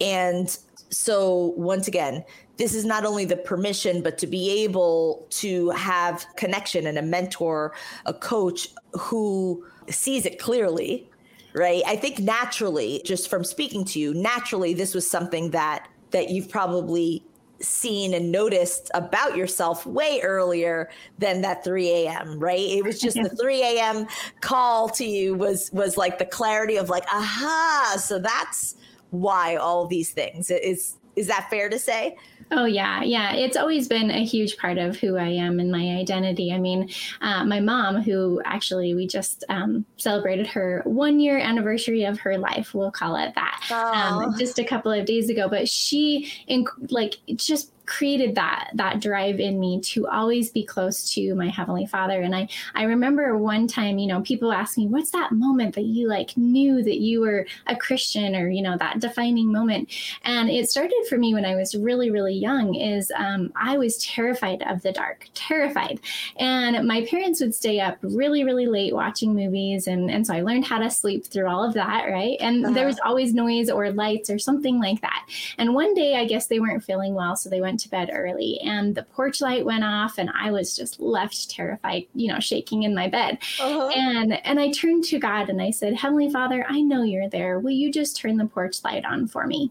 And 0.00 0.56
so, 0.90 1.54
once 1.56 1.86
again, 1.88 2.24
this 2.56 2.74
is 2.74 2.84
not 2.84 3.06
only 3.06 3.24
the 3.24 3.36
permission, 3.36 4.02
but 4.02 4.18
to 4.18 4.26
be 4.26 4.64
able 4.64 5.26
to 5.30 5.70
have 5.70 6.26
connection 6.36 6.86
and 6.86 6.98
a 6.98 7.02
mentor, 7.02 7.72
a 8.06 8.12
coach 8.12 8.68
who 8.98 9.64
sees 9.88 10.26
it 10.26 10.38
clearly, 10.38 11.08
right? 11.54 11.82
I 11.86 11.96
think 11.96 12.18
naturally, 12.18 13.02
just 13.04 13.30
from 13.30 13.44
speaking 13.44 13.84
to 13.86 13.98
you, 13.98 14.12
naturally, 14.14 14.74
this 14.74 14.94
was 14.94 15.08
something 15.08 15.50
that 15.50 15.88
that 16.10 16.28
you've 16.30 16.48
probably 16.48 17.22
seen 17.60 18.14
and 18.14 18.32
noticed 18.32 18.90
about 18.94 19.36
yourself 19.36 19.84
way 19.86 20.20
earlier 20.22 20.90
than 21.18 21.42
that 21.42 21.62
3 21.62 21.88
a.m 21.90 22.38
right? 22.38 22.58
It 22.58 22.84
was 22.84 23.00
just 23.00 23.16
the 23.16 23.28
3 23.40 23.62
a.m 23.62 24.06
call 24.40 24.88
to 24.90 25.04
you 25.04 25.34
was 25.34 25.70
was 25.72 25.96
like 25.96 26.18
the 26.18 26.26
clarity 26.26 26.76
of 26.76 26.88
like 26.88 27.04
aha 27.12 27.96
so 27.98 28.18
that's 28.18 28.76
why 29.10 29.56
all 29.56 29.86
these 29.86 30.10
things. 30.10 30.50
Is 30.50 30.96
is 31.16 31.26
that 31.26 31.48
fair 31.50 31.68
to 31.68 31.78
say 31.78 32.16
Oh, 32.52 32.64
yeah. 32.64 33.02
Yeah. 33.02 33.34
It's 33.34 33.56
always 33.56 33.86
been 33.86 34.10
a 34.10 34.24
huge 34.24 34.56
part 34.56 34.76
of 34.76 34.96
who 34.96 35.16
I 35.16 35.28
am 35.28 35.60
and 35.60 35.70
my 35.70 35.96
identity. 35.96 36.52
I 36.52 36.58
mean, 36.58 36.90
uh, 37.20 37.44
my 37.44 37.60
mom, 37.60 38.02
who 38.02 38.42
actually 38.44 38.94
we 38.94 39.06
just 39.06 39.44
um, 39.48 39.84
celebrated 39.96 40.48
her 40.48 40.82
one 40.84 41.20
year 41.20 41.38
anniversary 41.38 42.04
of 42.04 42.18
her 42.20 42.38
life, 42.38 42.74
we'll 42.74 42.90
call 42.90 43.14
it 43.16 43.34
that, 43.36 43.66
um, 43.70 44.34
just 44.38 44.58
a 44.58 44.64
couple 44.64 44.90
of 44.90 45.04
days 45.04 45.30
ago. 45.30 45.48
But 45.48 45.68
she, 45.68 46.32
in, 46.48 46.66
like, 46.88 47.18
just 47.36 47.72
created 47.90 48.36
that 48.36 48.70
that 48.74 49.00
drive 49.00 49.40
in 49.40 49.58
me 49.58 49.80
to 49.80 50.06
always 50.06 50.48
be 50.50 50.64
close 50.64 51.12
to 51.12 51.34
my 51.34 51.48
heavenly 51.48 51.86
father. 51.86 52.22
And 52.22 52.34
i 52.34 52.48
i 52.74 52.84
remember 52.84 53.36
one 53.36 53.66
time 53.66 53.98
you 53.98 54.06
know 54.06 54.20
people 54.20 54.52
ask 54.52 54.78
me 54.78 54.86
what's 54.86 55.10
that 55.10 55.32
moment 55.32 55.74
that 55.74 55.86
you 55.86 56.08
like 56.08 56.36
knew 56.36 56.82
that 56.84 56.98
you 56.98 57.20
were 57.20 57.46
a 57.66 57.76
christian? 57.76 58.36
or 58.36 58.48
you 58.48 58.62
know 58.62 58.76
that 58.78 59.00
defining 59.00 59.50
moment. 59.50 59.90
And 60.22 60.48
it 60.50 60.70
started 60.70 61.04
for 61.08 61.18
me 61.18 61.34
when 61.34 61.44
i 61.44 61.56
was 61.56 61.74
really 61.74 62.10
really 62.10 62.34
young 62.34 62.74
is 62.76 63.10
um, 63.16 63.52
i 63.56 63.76
was 63.76 63.98
terrified 63.98 64.62
of 64.62 64.82
the 64.82 64.92
dark 64.92 65.28
terrified. 65.34 65.98
And 66.36 66.86
my 66.86 67.04
parents 67.06 67.40
would 67.40 67.54
stay 67.54 67.80
up 67.80 67.98
really 68.02 68.44
really 68.44 68.66
late 68.66 68.94
watching 68.94 69.34
movies 69.34 69.88
and 69.88 70.10
and 70.10 70.24
so 70.26 70.34
i 70.34 70.42
learned 70.42 70.64
how 70.64 70.78
to 70.78 70.90
sleep 70.90 71.26
through 71.26 71.48
all 71.48 71.64
of 71.64 71.74
that 71.74 72.04
right? 72.08 72.36
And 72.40 72.64
uh-huh. 72.64 72.74
there 72.74 72.86
was 72.86 73.00
always 73.04 73.34
noise 73.34 73.68
or 73.68 73.90
lights 73.90 74.30
or 74.30 74.38
something 74.38 74.78
like 74.78 75.00
that. 75.00 75.26
And 75.58 75.74
one 75.74 75.92
day 75.94 76.16
i 76.16 76.24
guess 76.24 76.46
they 76.46 76.60
weren't 76.60 76.84
feeling 76.84 77.14
well 77.14 77.34
so 77.34 77.50
they 77.50 77.60
went 77.60 77.79
to 77.80 77.88
bed 77.88 78.10
early 78.12 78.58
and 78.60 78.94
the 78.94 79.02
porch 79.02 79.40
light 79.40 79.64
went 79.64 79.84
off 79.84 80.18
and 80.18 80.30
I 80.34 80.50
was 80.50 80.76
just 80.76 81.00
left 81.00 81.50
terrified, 81.50 82.06
you 82.14 82.32
know, 82.32 82.40
shaking 82.40 82.82
in 82.82 82.94
my 82.94 83.08
bed. 83.08 83.38
Uh-huh. 83.60 83.88
And 83.88 84.34
and 84.46 84.60
I 84.60 84.70
turned 84.70 85.04
to 85.04 85.18
God 85.18 85.48
and 85.48 85.60
I 85.60 85.70
said, 85.70 85.94
"Heavenly 85.94 86.30
Father, 86.30 86.64
I 86.68 86.80
know 86.80 87.02
you're 87.02 87.28
there. 87.28 87.58
Will 87.58 87.70
you 87.70 87.90
just 87.92 88.16
turn 88.16 88.36
the 88.36 88.46
porch 88.46 88.82
light 88.84 89.04
on 89.04 89.26
for 89.26 89.46
me?" 89.46 89.70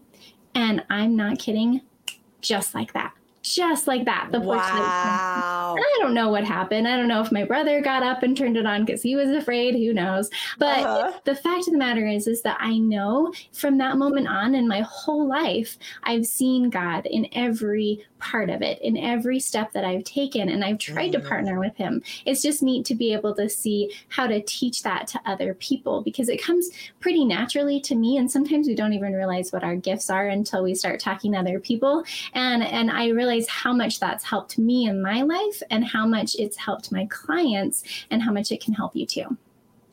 And 0.54 0.84
I'm 0.90 1.16
not 1.16 1.38
kidding, 1.38 1.82
just 2.40 2.74
like 2.74 2.92
that 2.92 3.14
just 3.54 3.86
like 3.86 4.04
that. 4.04 4.28
The 4.32 4.40
porch 4.40 4.58
wow. 4.58 5.76
I 5.78 5.98
don't 6.00 6.14
know 6.14 6.28
what 6.28 6.44
happened. 6.44 6.88
I 6.88 6.96
don't 6.96 7.08
know 7.08 7.20
if 7.20 7.32
my 7.32 7.44
brother 7.44 7.80
got 7.80 8.02
up 8.02 8.22
and 8.22 8.36
turned 8.36 8.56
it 8.56 8.66
on 8.66 8.84
because 8.84 9.02
he 9.02 9.16
was 9.16 9.30
afraid. 9.30 9.74
Who 9.74 9.92
knows? 9.92 10.30
But 10.58 10.80
uh-huh. 10.80 11.20
the 11.24 11.34
fact 11.34 11.66
of 11.66 11.72
the 11.72 11.78
matter 11.78 12.06
is, 12.06 12.26
is 12.26 12.42
that 12.42 12.58
I 12.60 12.78
know 12.78 13.32
from 13.52 13.78
that 13.78 13.96
moment 13.96 14.28
on 14.28 14.54
in 14.54 14.68
my 14.68 14.82
whole 14.82 15.26
life, 15.26 15.78
I've 16.02 16.26
seen 16.26 16.70
God 16.70 17.06
in 17.06 17.28
every 17.32 18.04
part 18.20 18.50
of 18.50 18.62
it 18.62 18.80
in 18.82 18.96
every 18.96 19.40
step 19.40 19.72
that 19.72 19.84
I've 19.84 20.04
taken. 20.04 20.48
And 20.48 20.64
I've 20.64 20.78
tried 20.78 21.12
mm-hmm. 21.12 21.22
to 21.22 21.28
partner 21.28 21.58
with 21.58 21.76
him. 21.76 22.02
It's 22.24 22.42
just 22.42 22.62
neat 22.62 22.84
to 22.86 22.94
be 22.94 23.12
able 23.12 23.34
to 23.34 23.48
see 23.48 23.92
how 24.08 24.26
to 24.26 24.42
teach 24.42 24.82
that 24.82 25.08
to 25.08 25.20
other 25.26 25.54
people 25.54 26.02
because 26.02 26.28
it 26.28 26.42
comes 26.42 26.70
pretty 27.00 27.24
naturally 27.24 27.80
to 27.80 27.94
me. 27.94 28.16
And 28.16 28.30
sometimes 28.30 28.68
we 28.68 28.74
don't 28.74 28.92
even 28.92 29.14
realize 29.14 29.52
what 29.52 29.64
our 29.64 29.76
gifts 29.76 30.10
are 30.10 30.28
until 30.28 30.62
we 30.62 30.74
start 30.74 31.00
talking 31.00 31.32
to 31.32 31.38
other 31.38 31.58
people. 31.58 32.04
And 32.34 32.62
and 32.62 32.90
I 32.90 33.08
realize 33.08 33.39
how 33.48 33.72
much 33.72 34.00
that's 34.00 34.24
helped 34.24 34.58
me 34.58 34.86
in 34.86 35.02
my 35.02 35.22
life 35.22 35.62
and 35.70 35.84
how 35.84 36.06
much 36.06 36.34
it's 36.36 36.56
helped 36.56 36.92
my 36.92 37.06
clients 37.06 37.84
and 38.10 38.22
how 38.22 38.32
much 38.32 38.52
it 38.52 38.62
can 38.62 38.74
help 38.74 38.94
you 38.94 39.06
too. 39.06 39.36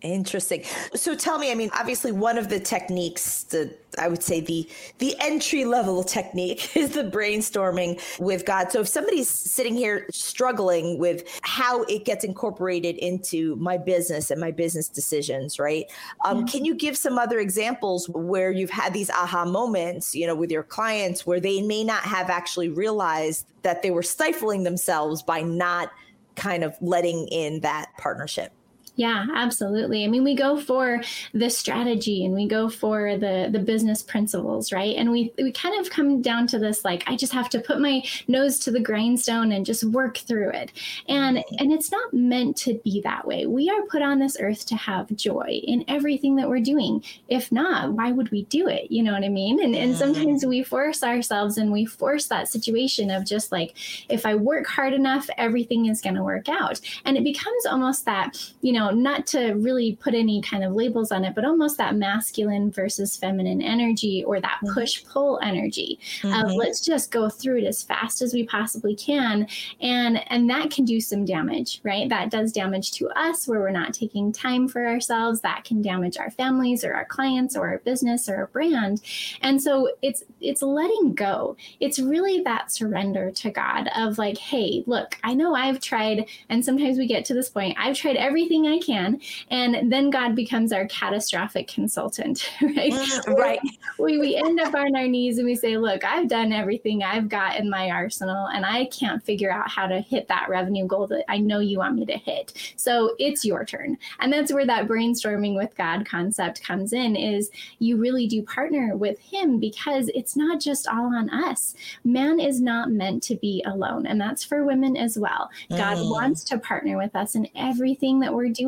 Interesting. 0.01 0.63
So 0.93 1.15
tell 1.15 1.39
me, 1.39 1.51
I 1.51 1.55
mean, 1.55 1.71
obviously 1.73 2.11
one 2.11 2.37
of 2.37 2.49
the 2.49 2.59
techniques, 2.59 3.43
the 3.43 3.75
I 3.97 4.07
would 4.07 4.21
say 4.21 4.39
the 4.39 4.69
the 4.99 5.15
entry 5.19 5.65
level 5.65 6.03
technique 6.03 6.75
is 6.77 6.91
the 6.91 7.03
brainstorming 7.03 7.99
with 8.19 8.45
God. 8.45 8.71
So 8.71 8.81
if 8.81 8.87
somebody's 8.87 9.27
sitting 9.27 9.75
here 9.75 10.05
struggling 10.11 10.99
with 10.99 11.27
how 11.41 11.81
it 11.83 12.05
gets 12.05 12.23
incorporated 12.23 12.97
into 12.97 13.55
my 13.55 13.77
business 13.77 14.29
and 14.29 14.39
my 14.39 14.51
business 14.51 14.87
decisions, 14.87 15.57
right? 15.57 15.85
Um, 16.25 16.37
mm-hmm. 16.37 16.45
Can 16.45 16.65
you 16.65 16.75
give 16.75 16.95
some 16.95 17.17
other 17.17 17.39
examples 17.39 18.07
where 18.09 18.51
you've 18.51 18.69
had 18.69 18.93
these 18.93 19.09
aha 19.09 19.45
moments, 19.45 20.13
you 20.13 20.27
know, 20.27 20.35
with 20.35 20.51
your 20.51 20.63
clients 20.63 21.25
where 21.25 21.39
they 21.39 21.63
may 21.63 21.83
not 21.83 22.03
have 22.03 22.29
actually 22.29 22.69
realized 22.69 23.47
that 23.63 23.81
they 23.81 23.89
were 23.89 24.03
stifling 24.03 24.63
themselves 24.63 25.23
by 25.23 25.41
not 25.41 25.91
kind 26.35 26.63
of 26.63 26.75
letting 26.81 27.27
in 27.29 27.61
that 27.61 27.89
partnership? 27.97 28.51
Yeah, 28.97 29.27
absolutely. 29.35 30.03
I 30.03 30.07
mean, 30.07 30.23
we 30.23 30.33
go 30.33 30.59
for 30.59 31.01
the 31.31 31.51
strategy 31.51 32.25
and 32.25 32.33
we 32.33 32.47
go 32.47 32.67
for 32.67 33.15
the 33.15 33.47
the 33.51 33.59
business 33.59 34.01
principles, 34.01 34.73
right? 34.73 34.95
And 34.95 35.11
we 35.11 35.31
we 35.37 35.51
kind 35.51 35.79
of 35.79 35.91
come 35.91 36.19
down 36.23 36.47
to 36.47 36.57
this 36.57 36.83
like 36.83 37.03
I 37.05 37.15
just 37.15 37.31
have 37.31 37.47
to 37.51 37.59
put 37.59 37.79
my 37.79 38.03
nose 38.27 38.57
to 38.59 38.71
the 38.71 38.79
grindstone 38.79 39.51
and 39.51 39.67
just 39.67 39.83
work 39.83 40.17
through 40.17 40.49
it. 40.49 40.71
And 41.07 41.43
and 41.59 41.71
it's 41.71 41.91
not 41.91 42.11
meant 42.11 42.57
to 42.57 42.81
be 42.83 42.99
that 43.01 43.27
way. 43.27 43.45
We 43.45 43.69
are 43.69 43.83
put 43.83 44.01
on 44.01 44.17
this 44.17 44.35
earth 44.39 44.65
to 44.65 44.75
have 44.75 45.15
joy 45.15 45.61
in 45.63 45.85
everything 45.87 46.35
that 46.37 46.49
we're 46.49 46.59
doing. 46.59 47.03
If 47.27 47.51
not, 47.51 47.93
why 47.93 48.11
would 48.11 48.31
we 48.31 48.45
do 48.45 48.67
it? 48.67 48.89
You 48.89 49.03
know 49.03 49.13
what 49.13 49.23
I 49.23 49.29
mean? 49.29 49.63
And 49.63 49.75
and 49.75 49.91
mm-hmm. 49.91 49.99
sometimes 49.99 50.43
we 50.43 50.63
force 50.63 51.03
ourselves 51.03 51.59
and 51.59 51.71
we 51.71 51.85
force 51.85 52.25
that 52.29 52.49
situation 52.49 53.11
of 53.11 53.27
just 53.27 53.51
like 53.51 53.75
if 54.09 54.25
I 54.25 54.33
work 54.33 54.65
hard 54.65 54.93
enough, 54.93 55.29
everything 55.37 55.85
is 55.85 56.01
going 56.01 56.15
to 56.15 56.23
work 56.23 56.49
out. 56.49 56.81
And 57.05 57.15
it 57.15 57.23
becomes 57.23 57.67
almost 57.67 58.05
that, 58.05 58.43
you 58.61 58.73
know, 58.73 58.86
not 58.91 59.27
to 59.27 59.53
really 59.53 59.95
put 59.95 60.13
any 60.13 60.41
kind 60.41 60.63
of 60.63 60.73
labels 60.73 61.11
on 61.11 61.23
it, 61.25 61.35
but 61.35 61.45
almost 61.45 61.77
that 61.77 61.95
masculine 61.95 62.71
versus 62.71 63.17
feminine 63.17 63.61
energy 63.61 64.23
or 64.25 64.39
that 64.39 64.59
mm-hmm. 64.63 64.73
push 64.73 65.03
pull 65.05 65.39
energy 65.41 65.99
mm-hmm. 66.21 66.33
of 66.33 66.51
let's 66.53 66.83
just 66.83 67.11
go 67.11 67.29
through 67.29 67.59
it 67.59 67.65
as 67.65 67.83
fast 67.83 68.21
as 68.21 68.33
we 68.33 68.45
possibly 68.45 68.95
can. 68.95 69.47
And, 69.81 70.29
and 70.31 70.49
that 70.49 70.71
can 70.71 70.85
do 70.85 70.99
some 70.99 71.25
damage, 71.25 71.81
right? 71.83 72.09
That 72.09 72.29
does 72.29 72.51
damage 72.51 72.91
to 72.93 73.09
us 73.09 73.47
where 73.47 73.59
we're 73.59 73.71
not 73.71 73.93
taking 73.93 74.31
time 74.31 74.67
for 74.67 74.87
ourselves. 74.87 75.41
That 75.41 75.63
can 75.63 75.81
damage 75.81 76.17
our 76.17 76.31
families 76.31 76.83
or 76.83 76.93
our 76.93 77.05
clients 77.05 77.55
or 77.55 77.67
our 77.67 77.79
business 77.79 78.29
or 78.29 78.35
our 78.35 78.47
brand. 78.47 79.01
And 79.41 79.61
so 79.61 79.89
it's, 80.01 80.23
it's 80.41 80.61
letting 80.61 81.13
go. 81.13 81.57
It's 81.79 81.99
really 81.99 82.41
that 82.41 82.71
surrender 82.71 83.31
to 83.31 83.51
God 83.51 83.89
of 83.95 84.17
like, 84.17 84.37
hey, 84.37 84.83
look, 84.85 85.17
I 85.23 85.33
know 85.33 85.55
I've 85.55 85.79
tried, 85.79 86.27
and 86.49 86.63
sometimes 86.63 86.97
we 86.97 87.07
get 87.07 87.25
to 87.25 87.33
this 87.33 87.49
point, 87.49 87.77
I've 87.79 87.95
tried 87.95 88.15
everything 88.15 88.67
I 88.67 88.76
I 88.77 88.85
can. 88.85 89.19
And 89.49 89.91
then 89.91 90.09
God 90.09 90.35
becomes 90.35 90.71
our 90.71 90.87
catastrophic 90.87 91.67
consultant, 91.67 92.49
right? 92.61 92.93
Mm, 92.93 93.37
right. 93.37 93.59
We, 93.99 94.17
we 94.17 94.35
end 94.35 94.59
up 94.59 94.73
on 94.73 94.95
our 94.95 95.07
knees 95.07 95.37
and 95.37 95.45
we 95.45 95.55
say, 95.55 95.77
Look, 95.77 96.03
I've 96.03 96.27
done 96.27 96.51
everything 96.51 97.03
I've 97.03 97.29
got 97.29 97.59
in 97.59 97.69
my 97.69 97.89
arsenal, 97.89 98.47
and 98.47 98.65
I 98.65 98.85
can't 98.85 99.23
figure 99.23 99.51
out 99.51 99.69
how 99.69 99.87
to 99.87 100.01
hit 100.01 100.27
that 100.27 100.47
revenue 100.49 100.87
goal 100.87 101.07
that 101.07 101.25
I 101.29 101.37
know 101.37 101.59
you 101.59 101.79
want 101.79 101.95
me 101.95 102.05
to 102.05 102.17
hit. 102.17 102.53
So 102.75 103.15
it's 103.19 103.45
your 103.45 103.65
turn. 103.65 103.97
And 104.19 104.31
that's 104.31 104.53
where 104.53 104.65
that 104.65 104.87
brainstorming 104.87 105.55
with 105.55 105.75
God 105.75 106.05
concept 106.05 106.63
comes 106.63 106.93
in 106.93 107.15
is 107.15 107.49
you 107.79 107.97
really 107.97 108.27
do 108.27 108.43
partner 108.43 108.95
with 108.95 109.19
him 109.19 109.59
because 109.59 110.09
it's 110.13 110.35
not 110.35 110.59
just 110.59 110.87
all 110.87 111.15
on 111.15 111.29
us. 111.29 111.75
Man 112.03 112.39
is 112.39 112.61
not 112.61 112.91
meant 112.91 113.23
to 113.23 113.35
be 113.35 113.63
alone. 113.65 114.05
And 114.05 114.19
that's 114.19 114.43
for 114.43 114.65
women 114.65 114.97
as 114.97 115.17
well. 115.17 115.49
God 115.69 115.97
mm. 115.97 116.11
wants 116.11 116.43
to 116.45 116.57
partner 116.57 116.97
with 116.97 117.15
us 117.15 117.35
in 117.35 117.47
everything 117.55 118.19
that 118.19 118.33
we're 118.33 118.49
doing. 118.49 118.66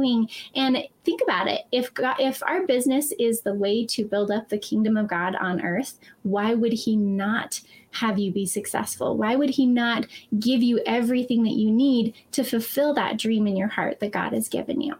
And 0.55 0.83
think 1.03 1.21
about 1.21 1.47
it. 1.47 1.61
If 1.71 1.93
God, 1.93 2.17
if 2.19 2.41
our 2.43 2.65
business 2.65 3.11
is 3.19 3.41
the 3.41 3.53
way 3.53 3.85
to 3.87 4.05
build 4.05 4.31
up 4.31 4.49
the 4.49 4.57
kingdom 4.57 4.97
of 4.97 5.07
God 5.07 5.35
on 5.35 5.61
earth, 5.61 5.99
why 6.23 6.53
would 6.53 6.73
he 6.73 6.95
not 6.95 7.61
have 7.91 8.19
you 8.19 8.31
be 8.31 8.45
successful? 8.45 9.17
Why 9.17 9.35
would 9.35 9.51
he 9.51 9.65
not 9.65 10.05
give 10.39 10.61
you 10.61 10.79
everything 10.85 11.43
that 11.43 11.53
you 11.53 11.71
need 11.71 12.13
to 12.31 12.43
fulfill 12.43 12.93
that 12.93 13.17
dream 13.17 13.47
in 13.47 13.57
your 13.57 13.67
heart 13.67 13.99
that 13.99 14.11
God 14.11 14.33
has 14.33 14.47
given 14.47 14.81
you? 14.81 14.95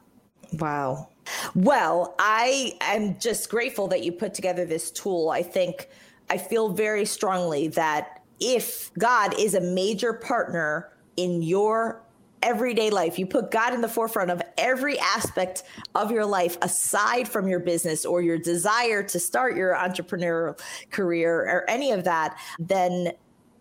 Wow. 0.54 1.10
Well, 1.54 2.16
I 2.18 2.74
am 2.82 3.20
just 3.20 3.50
grateful 3.50 3.88
that 3.90 4.04
you 4.04 4.12
put 4.12 4.34
together 4.34 4.66
this 4.66 4.90
tool. 4.90 5.30
I 5.30 5.44
think 5.44 5.90
I 6.30 6.38
feel 6.38 6.70
very 6.70 7.06
strongly 7.06 7.68
that 7.70 8.22
if 8.40 8.92
God 8.98 9.38
is 9.38 9.54
a 9.54 9.62
major 9.62 10.14
partner 10.14 10.92
in 11.18 11.42
your 11.42 12.02
everyday 12.44 12.90
life, 12.90 13.20
you 13.20 13.26
put 13.26 13.52
God 13.52 13.74
in 13.74 13.82
the 13.82 13.88
forefront 13.88 14.32
of 14.32 14.42
every 14.58 14.98
aspect 15.00 15.64
of 15.96 16.12
your 16.12 16.26
life 16.26 16.58
aside 16.62 17.28
from 17.28 17.48
your 17.48 17.60
business 17.60 18.06
or 18.06 18.22
your 18.22 18.38
desire 18.38 19.04
to 19.04 19.20
start 19.20 19.56
your 19.56 19.76
entrepreneurial 19.76 20.60
career 20.92 21.42
or 21.42 21.70
any 21.70 21.92
of 21.92 22.04
that, 22.04 22.38
then 22.60 23.12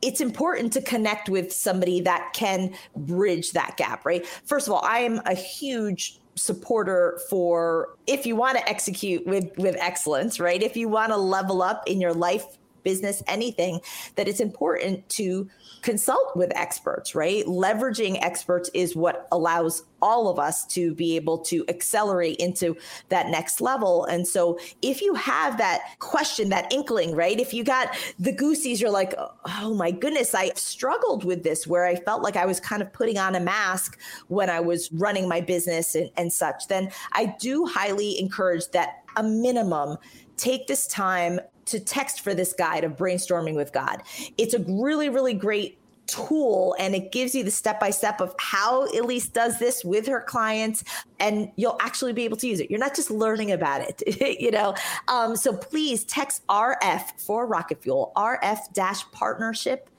it's 0.03 0.21
important 0.21 0.73
to 0.73 0.81
connect 0.81 1.29
with 1.29 1.53
somebody 1.53 2.01
that 2.01 2.33
can 2.33 2.73
bridge 2.97 3.53
that 3.53 3.77
gap, 3.77 4.05
right? 4.05 4.27
First 4.45 4.69
of 4.69 4.73
all, 4.73 4.85
I 4.85 5.01
am 5.01 5.21
a 5.27 5.35
huge 5.35 6.21
supporter 6.37 7.21
for 7.29 7.97
if 8.07 8.25
you 8.25 8.37
want 8.37 8.57
to 8.57 8.69
execute 8.69 9.27
with 9.27 9.51
with 9.57 9.77
excellence, 9.79 10.39
right? 10.39 10.63
If 10.63 10.77
you 10.77 10.89
want 10.89 11.11
to 11.11 11.17
level 11.17 11.63
up 11.63 11.83
in 11.87 12.01
your 12.01 12.15
life, 12.15 12.45
business, 12.89 13.23
anything, 13.27 13.81
that 14.17 14.29
it's 14.29 14.41
important 14.41 15.07
to 15.11 15.47
consult 15.83 16.35
with 16.35 16.51
experts, 16.57 17.15
right? 17.15 17.45
Leveraging 17.45 18.19
experts 18.23 18.71
is 18.73 18.97
what 18.97 19.29
allows 19.31 19.83
all 20.01 20.31
of 20.31 20.39
us 20.39 20.65
to 20.65 20.95
be 20.95 21.15
able 21.17 21.37
to 21.39 21.67
accelerate 21.69 22.37
into 22.37 22.75
that 23.11 23.29
next 23.29 23.61
level. 23.61 24.07
And 24.07 24.27
so 24.27 24.59
if 24.81 25.03
you 25.03 25.13
have 25.15 25.59
that 25.59 25.81
question, 25.99 26.49
that 26.49 26.73
inkling, 26.73 27.15
right? 27.15 27.39
If 27.39 27.53
you 27.53 27.63
got 27.63 27.95
the 28.19 28.33
goosies, 28.33 28.81
you're 28.81 28.91
like, 28.91 29.13
oh 29.61 29.75
my 29.75 29.91
goodness, 29.91 30.35
I 30.35 30.53
struggled 30.55 31.25
with 31.25 31.43
this 31.43 31.67
where 31.67 31.85
I 31.85 31.97
felt 31.97 32.23
like 32.23 32.37
I 32.37 32.47
was 32.47 32.59
kind 32.59 32.81
of 32.81 32.91
putting 32.91 33.19
on 33.19 33.35
a 33.35 33.41
mask 33.41 33.99
when 34.29 34.49
I 34.49 34.61
was 34.61 34.91
running 34.93 35.29
my 35.29 35.43
business 35.43 35.95
and, 35.95 36.11
and 36.17 36.33
such, 36.33 36.69
then 36.69 36.91
I 37.13 37.37
do 37.39 37.67
highly 37.67 38.19
encourage 38.19 38.69
that 38.71 39.05
a 39.17 39.23
minimum 39.23 39.99
take 40.39 40.69
this 40.69 40.87
time 40.87 41.41
to 41.69 41.81
text 41.81 42.21
for 42.21 42.35
this 42.35 42.53
guide 42.53 42.85
of 42.85 42.97
brainstorming 42.97 43.55
with 43.55 43.73
God. 43.73 44.03
It's 44.37 44.55
a 44.55 44.61
really, 44.61 45.09
really 45.09 45.35
great 45.35 45.79
tool 46.09 46.75
and 46.79 46.95
it 46.95 47.13
gives 47.13 47.35
you 47.35 47.45
the 47.45 47.51
step 47.51 47.79
by 47.79 47.91
step 47.91 48.21
of 48.21 48.35
how 48.39 48.87
Elise 48.99 49.29
does 49.29 49.59
this 49.59 49.85
with 49.85 50.07
her 50.07 50.23
clients 50.23 50.83
and 51.21 51.53
you'll 51.57 51.77
actually 51.81 52.13
be 52.13 52.25
able 52.25 52.37
to 52.39 52.49
use 52.49 52.61
it. 52.61 52.71
You're 52.71 52.81
not 52.81 52.97
just 52.97 53.11
learning 53.11 53.53
about 53.53 53.83
it, 53.83 54.03
you 54.41 54.51
know. 54.51 54.75
Um, 55.07 55.37
so 55.37 55.57
please 55.57 56.05
text 56.05 56.47
RF 56.49 57.21
for 57.21 57.47
Rocket 57.47 57.83
Fuel, 57.83 58.13
RF 58.17 58.73
dash 58.73 59.09
partnership 59.13 59.91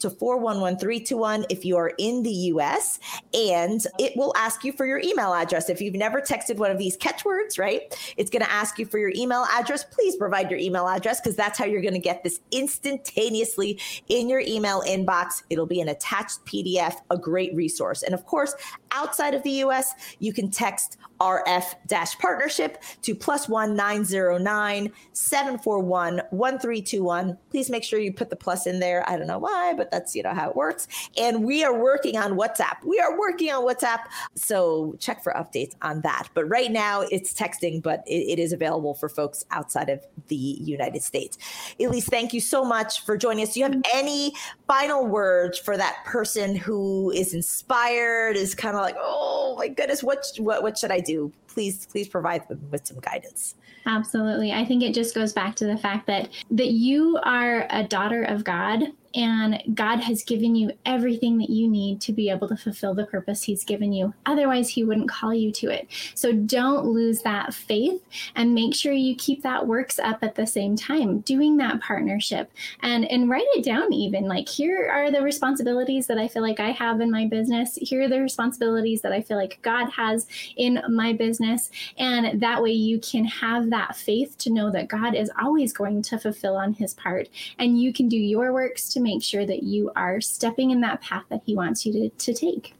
to 0.00 0.10
411321 0.10 1.46
if 1.50 1.64
you 1.64 1.76
are 1.76 1.92
in 1.98 2.22
the 2.22 2.30
US. 2.30 2.98
And 3.32 3.84
it 3.98 4.16
will 4.16 4.32
ask 4.36 4.64
you 4.64 4.72
for 4.72 4.86
your 4.86 4.98
email 4.98 5.32
address. 5.32 5.68
If 5.68 5.80
you've 5.80 5.94
never 5.94 6.20
texted 6.20 6.56
one 6.56 6.70
of 6.70 6.78
these 6.78 6.96
catchwords, 6.96 7.58
right? 7.58 7.94
It's 8.16 8.30
going 8.30 8.44
to 8.44 8.50
ask 8.50 8.78
you 8.78 8.86
for 8.86 8.98
your 8.98 9.12
email 9.14 9.46
address. 9.52 9.84
Please 9.84 10.16
provide 10.16 10.50
your 10.50 10.58
email 10.58 10.88
address 10.88 11.20
because 11.20 11.36
that's 11.36 11.58
how 11.58 11.64
you're 11.64 11.82
going 11.82 11.94
to 11.94 12.00
get 12.00 12.22
this 12.22 12.40
instantaneously 12.50 13.80
in 14.08 14.28
your 14.28 14.40
email 14.40 14.82
inbox. 14.82 15.42
It'll 15.50 15.66
be 15.66 15.80
an 15.80 15.88
attached 15.88 16.44
PDF, 16.44 16.96
a 17.10 17.18
great 17.18 17.54
resource. 17.54 18.02
And 18.02 18.14
of 18.14 18.26
course, 18.26 18.54
outside 18.92 19.34
of 19.34 19.42
the 19.42 19.62
US, 19.64 19.92
you 20.18 20.32
can 20.32 20.50
text 20.50 20.98
RF 21.20 22.18
partnership 22.18 22.82
to 23.02 23.14
plus 23.14 23.48
one 23.48 23.74
nine 23.74 24.04
zero 24.04 24.36
nine 24.36 24.92
seven 25.12 25.58
four 25.58 25.78
one 25.80 26.20
one 26.30 26.58
three 26.58 26.82
two 26.82 27.02
one. 27.02 27.38
Please 27.50 27.70
make 27.70 27.84
sure 27.84 27.98
you 27.98 28.12
put 28.12 28.30
the 28.30 28.36
plus 28.36 28.66
in 28.66 28.80
there. 28.80 29.08
I 29.08 29.16
don't 29.16 29.26
know 29.26 29.38
why, 29.38 29.74
but 29.76 29.83
that's 29.90 30.14
you 30.14 30.22
know 30.22 30.34
how 30.34 30.50
it 30.50 30.56
works. 30.56 30.88
And 31.16 31.44
we 31.44 31.64
are 31.64 31.76
working 31.76 32.16
on 32.16 32.32
WhatsApp. 32.32 32.84
We 32.84 32.98
are 33.00 33.18
working 33.18 33.50
on 33.52 33.64
WhatsApp. 33.64 34.00
So 34.34 34.96
check 34.98 35.22
for 35.22 35.32
updates 35.32 35.74
on 35.82 36.00
that. 36.02 36.28
But 36.34 36.48
right 36.48 36.70
now 36.70 37.02
it's 37.02 37.32
texting, 37.32 37.82
but 37.82 38.02
it, 38.06 38.32
it 38.32 38.38
is 38.38 38.52
available 38.52 38.94
for 38.94 39.08
folks 39.08 39.44
outside 39.50 39.88
of 39.88 40.04
the 40.28 40.36
United 40.36 41.02
States. 41.02 41.38
Elise, 41.80 42.08
thank 42.08 42.32
you 42.32 42.40
so 42.40 42.64
much 42.64 43.04
for 43.04 43.16
joining 43.16 43.44
us. 43.44 43.54
Do 43.54 43.60
you 43.60 43.66
have 43.66 43.74
mm-hmm. 43.74 43.98
any 43.98 44.32
final 44.66 45.06
words 45.06 45.58
for 45.58 45.76
that 45.76 45.96
person 46.04 46.56
who 46.56 47.10
is 47.10 47.34
inspired, 47.34 48.36
is 48.36 48.54
kind 48.54 48.76
of 48.76 48.82
like, 48.82 48.96
oh 48.98 49.54
my 49.58 49.68
goodness, 49.68 50.02
what 50.02 50.26
what 50.38 50.62
what 50.62 50.78
should 50.78 50.90
I 50.90 51.00
do? 51.00 51.32
Please, 51.54 51.86
please 51.86 52.08
provide 52.08 52.48
them 52.48 52.60
with 52.70 52.86
some 52.86 52.98
guidance. 52.98 53.54
Absolutely. 53.86 54.52
I 54.52 54.64
think 54.64 54.82
it 54.82 54.94
just 54.94 55.14
goes 55.14 55.32
back 55.32 55.54
to 55.56 55.66
the 55.66 55.76
fact 55.76 56.06
that 56.06 56.30
that 56.50 56.70
you 56.70 57.18
are 57.22 57.66
a 57.70 57.84
daughter 57.84 58.24
of 58.24 58.44
God 58.44 58.82
and 59.14 59.62
God 59.74 60.00
has 60.00 60.24
given 60.24 60.56
you 60.56 60.72
everything 60.84 61.38
that 61.38 61.50
you 61.50 61.68
need 61.68 62.00
to 62.00 62.12
be 62.12 62.30
able 62.30 62.48
to 62.48 62.56
fulfill 62.56 62.94
the 62.94 63.06
purpose 63.06 63.44
He's 63.44 63.64
given 63.64 63.92
you. 63.92 64.12
Otherwise, 64.26 64.70
He 64.70 64.82
wouldn't 64.82 65.08
call 65.08 65.32
you 65.32 65.52
to 65.52 65.68
it. 65.68 65.86
So 66.14 66.32
don't 66.32 66.86
lose 66.86 67.22
that 67.22 67.54
faith 67.54 68.02
and 68.34 68.54
make 68.54 68.74
sure 68.74 68.92
you 68.92 69.14
keep 69.14 69.42
that 69.42 69.66
works 69.66 69.98
up 69.98 70.18
at 70.22 70.34
the 70.34 70.46
same 70.46 70.74
time, 70.76 71.20
doing 71.20 71.56
that 71.58 71.80
partnership 71.80 72.50
and, 72.82 73.04
and 73.04 73.30
write 73.30 73.46
it 73.54 73.64
down 73.64 73.92
even. 73.92 74.26
Like, 74.26 74.48
here 74.48 74.90
are 74.90 75.10
the 75.12 75.22
responsibilities 75.22 76.06
that 76.08 76.18
I 76.18 76.26
feel 76.26 76.42
like 76.42 76.58
I 76.58 76.72
have 76.72 77.00
in 77.00 77.10
my 77.10 77.26
business. 77.26 77.78
Here 77.80 78.02
are 78.02 78.08
the 78.08 78.20
responsibilities 78.20 79.02
that 79.02 79.12
I 79.12 79.20
feel 79.20 79.36
like 79.36 79.60
God 79.62 79.90
has 79.90 80.26
in 80.56 80.82
my 80.88 81.12
business. 81.12 81.34
And 81.98 82.40
that 82.40 82.62
way 82.62 82.72
you 82.72 82.98
can 82.98 83.24
have 83.24 83.70
that 83.70 83.96
faith 83.96 84.36
to 84.38 84.50
know 84.50 84.70
that 84.70 84.88
God 84.88 85.14
is 85.14 85.30
always 85.40 85.72
going 85.72 86.02
to 86.02 86.18
fulfill 86.18 86.56
on 86.56 86.74
His 86.74 86.94
part. 86.94 87.28
And 87.58 87.80
you 87.80 87.92
can 87.92 88.08
do 88.08 88.16
your 88.16 88.52
works 88.52 88.88
to 88.90 89.00
make 89.00 89.22
sure 89.22 89.46
that 89.46 89.62
you 89.62 89.90
are 89.96 90.20
stepping 90.20 90.70
in 90.70 90.80
that 90.80 91.00
path 91.00 91.24
that 91.30 91.42
He 91.44 91.54
wants 91.54 91.84
you 91.86 91.92
to, 91.92 92.08
to 92.08 92.34
take. 92.34 92.74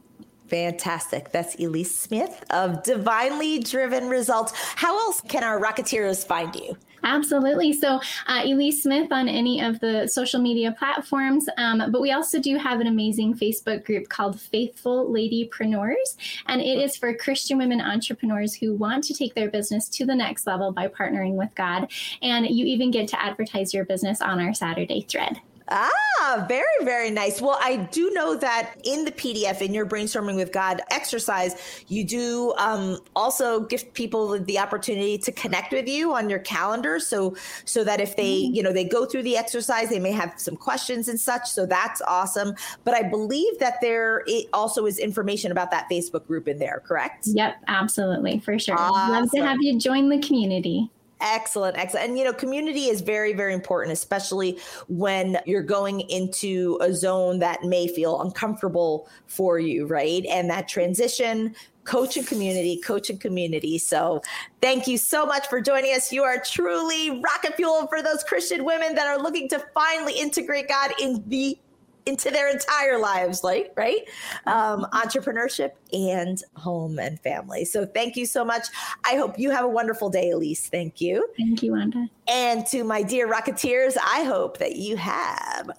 Fantastic. 0.47 1.31
That's 1.31 1.55
Elise 1.55 1.97
Smith 1.97 2.43
of 2.51 2.83
Divinely 2.83 3.59
Driven 3.59 4.09
Results. 4.09 4.53
How 4.75 4.95
else 4.97 5.21
can 5.21 5.43
our 5.43 5.59
Rocketeers 5.59 6.25
find 6.25 6.53
you? 6.55 6.77
Absolutely. 7.05 7.71
So, 7.71 8.01
uh, 8.25 8.41
Elise 8.43 8.81
Smith 8.81 9.11
on 9.11 9.29
any 9.29 9.61
of 9.61 9.79
the 9.79 10.07
social 10.07 10.41
media 10.41 10.75
platforms. 10.77 11.47
Um, 11.57 11.91
but 11.91 12.01
we 12.01 12.11
also 12.11 12.39
do 12.39 12.57
have 12.57 12.81
an 12.81 12.87
amazing 12.87 13.35
Facebook 13.35 13.85
group 13.85 14.09
called 14.09 14.41
Faithful 14.41 15.07
Ladypreneurs. 15.11 16.17
And 16.47 16.61
it 16.61 16.79
is 16.79 16.97
for 16.97 17.13
Christian 17.13 17.59
women 17.59 17.79
entrepreneurs 17.79 18.55
who 18.55 18.73
want 18.73 19.03
to 19.05 19.13
take 19.13 19.35
their 19.35 19.51
business 19.51 19.87
to 19.89 20.05
the 20.05 20.15
next 20.15 20.47
level 20.47 20.71
by 20.71 20.87
partnering 20.87 21.35
with 21.35 21.53
God. 21.53 21.91
And 22.23 22.47
you 22.47 22.65
even 22.65 22.89
get 22.89 23.07
to 23.09 23.21
advertise 23.21 23.73
your 23.73 23.85
business 23.85 24.19
on 24.19 24.41
our 24.41 24.55
Saturday 24.55 25.01
thread. 25.01 25.39
Ah, 25.67 26.45
very, 26.47 26.65
very 26.83 27.09
nice. 27.09 27.41
Well, 27.41 27.57
I 27.61 27.77
do 27.77 28.11
know 28.11 28.35
that 28.35 28.75
in 28.83 29.03
the 29.05 29.11
PDF, 29.11 29.61
in 29.61 29.73
your 29.73 29.85
brainstorming 29.85 30.35
with 30.35 30.51
God 30.51 30.81
exercise, 30.91 31.83
you 31.87 32.03
do 32.03 32.53
um, 32.57 32.99
also 33.15 33.61
give 33.61 33.91
people 33.93 34.39
the 34.39 34.59
opportunity 34.59 35.17
to 35.17 35.31
connect 35.31 35.73
with 35.73 35.87
you 35.87 36.13
on 36.13 36.29
your 36.29 36.39
calendar. 36.39 36.99
So, 36.99 37.35
so 37.65 37.83
that 37.83 37.99
if 37.99 38.15
they, 38.15 38.41
mm-hmm. 38.43 38.55
you 38.55 38.63
know, 38.63 38.71
they 38.71 38.83
go 38.83 39.05
through 39.05 39.23
the 39.23 39.37
exercise, 39.37 39.89
they 39.89 39.99
may 39.99 40.11
have 40.11 40.33
some 40.37 40.55
questions 40.55 41.07
and 41.07 41.19
such. 41.19 41.49
So 41.49 41.65
that's 41.65 42.01
awesome. 42.01 42.53
But 42.83 42.93
I 42.93 43.03
believe 43.03 43.57
that 43.59 43.81
there 43.81 44.23
it 44.27 44.47
also 44.53 44.85
is 44.85 44.99
information 44.99 45.51
about 45.51 45.71
that 45.71 45.87
Facebook 45.89 46.27
group 46.27 46.47
in 46.47 46.59
there, 46.59 46.83
correct? 46.85 47.25
Yep, 47.27 47.55
absolutely, 47.67 48.39
for 48.39 48.59
sure. 48.59 48.77
Awesome. 48.77 49.11
Love 49.11 49.31
to 49.31 49.41
have 49.41 49.57
you 49.61 49.79
join 49.79 50.09
the 50.09 50.19
community. 50.19 50.91
Excellent, 51.21 51.77
excellent. 51.77 52.09
And 52.09 52.17
you 52.17 52.25
know, 52.25 52.33
community 52.33 52.85
is 52.85 53.01
very, 53.01 53.33
very 53.33 53.53
important, 53.53 53.93
especially 53.93 54.59
when 54.87 55.37
you're 55.45 55.63
going 55.63 56.01
into 56.01 56.77
a 56.81 56.93
zone 56.93 57.39
that 57.39 57.63
may 57.63 57.87
feel 57.87 58.21
uncomfortable 58.21 59.07
for 59.27 59.57
you, 59.57 59.87
right? 59.87 60.25
And 60.25 60.49
that 60.49 60.67
transition, 60.67 61.55
coach 61.85 62.17
and 62.17 62.27
community, 62.27 62.81
coach 62.81 63.09
and 63.09 63.21
community. 63.21 63.77
So 63.77 64.21
thank 64.61 64.87
you 64.87 64.97
so 64.97 65.25
much 65.25 65.47
for 65.47 65.61
joining 65.61 65.95
us. 65.95 66.11
You 66.11 66.23
are 66.23 66.37
truly 66.39 67.21
rocket 67.21 67.55
fuel 67.55 67.87
for 67.87 68.01
those 68.01 68.23
Christian 68.23 68.65
women 68.65 68.95
that 68.95 69.07
are 69.07 69.17
looking 69.17 69.47
to 69.49 69.63
finally 69.73 70.19
integrate 70.19 70.67
God 70.67 70.91
in 70.99 71.23
the 71.27 71.57
into 72.05 72.29
their 72.29 72.49
entire 72.49 72.99
lives, 72.99 73.43
like 73.43 73.73
right, 73.75 74.07
um, 74.45 74.85
entrepreneurship 74.93 75.71
and 75.91 76.41
home 76.55 76.99
and 76.99 77.19
family. 77.21 77.65
So 77.65 77.85
thank 77.85 78.15
you 78.15 78.25
so 78.25 78.45
much. 78.45 78.67
I 79.03 79.15
hope 79.15 79.39
you 79.39 79.49
have 79.49 79.65
a 79.65 79.69
wonderful 79.69 80.09
day, 80.09 80.29
Elise. 80.29 80.67
Thank 80.67 81.01
you. 81.01 81.27
Thank 81.37 81.63
you, 81.63 81.71
Wanda. 81.71 82.07
And 82.27 82.65
to 82.67 82.83
my 82.83 83.01
dear 83.01 83.27
Rocketeers, 83.27 83.97
I 84.03 84.23
hope 84.23 84.59
that 84.59 84.75
you 84.75 84.97
have 84.97 85.71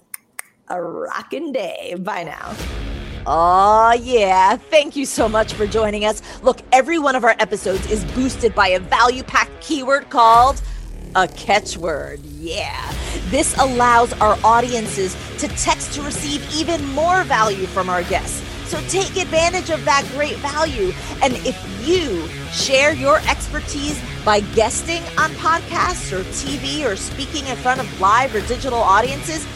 a 0.67 0.81
rocking 0.81 1.53
day. 1.53 1.95
Bye 1.97 2.23
now. 2.23 2.55
Oh, 3.29 3.93
yeah. 4.01 4.55
Thank 4.55 4.95
you 4.95 5.05
so 5.05 5.27
much 5.27 5.53
for 5.53 5.67
joining 5.67 6.05
us. 6.05 6.21
Look, 6.43 6.61
every 6.71 6.97
one 6.97 7.15
of 7.15 7.25
our 7.25 7.35
episodes 7.39 7.89
is 7.91 8.05
boosted 8.13 8.55
by 8.55 8.69
a 8.69 8.79
value 8.79 9.23
packed 9.23 9.59
keyword 9.61 10.09
called 10.09 10.61
a 11.15 11.27
catchword. 11.27 12.19
Yeah. 12.39 12.93
This 13.29 13.57
allows 13.57 14.13
our 14.13 14.37
audiences 14.43 15.15
to 15.39 15.47
text 15.49 15.93
to 15.93 16.01
receive 16.01 16.47
even 16.55 16.83
more 16.93 17.23
value 17.23 17.65
from 17.65 17.89
our 17.89 18.03
guests. 18.03 18.43
So 18.69 18.81
take 18.89 19.15
advantage 19.15 19.69
of 19.69 19.83
that 19.85 20.05
great 20.13 20.35
value. 20.37 20.91
And 21.23 21.33
if 21.45 21.57
you 21.87 22.27
share 22.51 22.93
your 22.93 23.17
expertise 23.29 24.01
by 24.25 24.41
guesting 24.41 25.01
on 25.17 25.31
podcasts 25.31 26.11
or 26.11 26.23
TV 26.25 26.85
or 26.85 26.95
speaking 26.95 27.45
in 27.47 27.55
front 27.57 27.79
of 27.79 28.01
live 28.01 28.35
or 28.35 28.41
digital 28.41 28.79
audiences, 28.79 29.47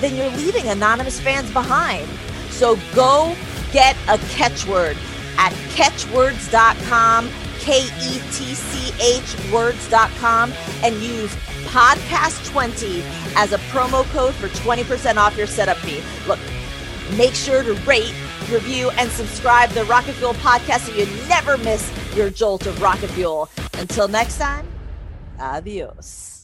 then 0.00 0.14
you're 0.14 0.30
leaving 0.36 0.68
anonymous 0.68 1.18
fans 1.18 1.50
behind. 1.52 2.06
So 2.50 2.78
go 2.94 3.34
get 3.72 3.96
a 4.06 4.18
catchword 4.18 4.96
at 5.38 5.52
ketchwords.com 5.74 7.30
K 7.68 7.82
E 7.82 8.20
T 8.32 8.54
C 8.54 8.94
H 8.98 9.52
words.com, 9.52 10.54
and 10.82 10.96
use 11.02 11.34
podcast20 11.66 13.02
as 13.36 13.52
a 13.52 13.58
promo 13.68 14.04
code 14.04 14.34
for 14.34 14.48
20% 14.48 15.16
off 15.18 15.36
your 15.36 15.46
setup 15.46 15.76
fee. 15.76 16.00
Look, 16.26 16.38
make 17.18 17.34
sure 17.34 17.62
to 17.62 17.74
rate, 17.82 18.14
review, 18.50 18.88
and 18.92 19.10
subscribe 19.10 19.68
the 19.72 19.84
Rocket 19.84 20.14
Fuel 20.14 20.32
podcast 20.34 20.86
so 20.86 20.94
you 20.94 21.04
never 21.28 21.58
miss 21.58 21.92
your 22.16 22.30
jolt 22.30 22.64
of 22.64 22.80
rocket 22.80 23.10
fuel. 23.10 23.50
Until 23.74 24.08
next 24.08 24.38
time, 24.38 24.66
adios. 25.38 26.37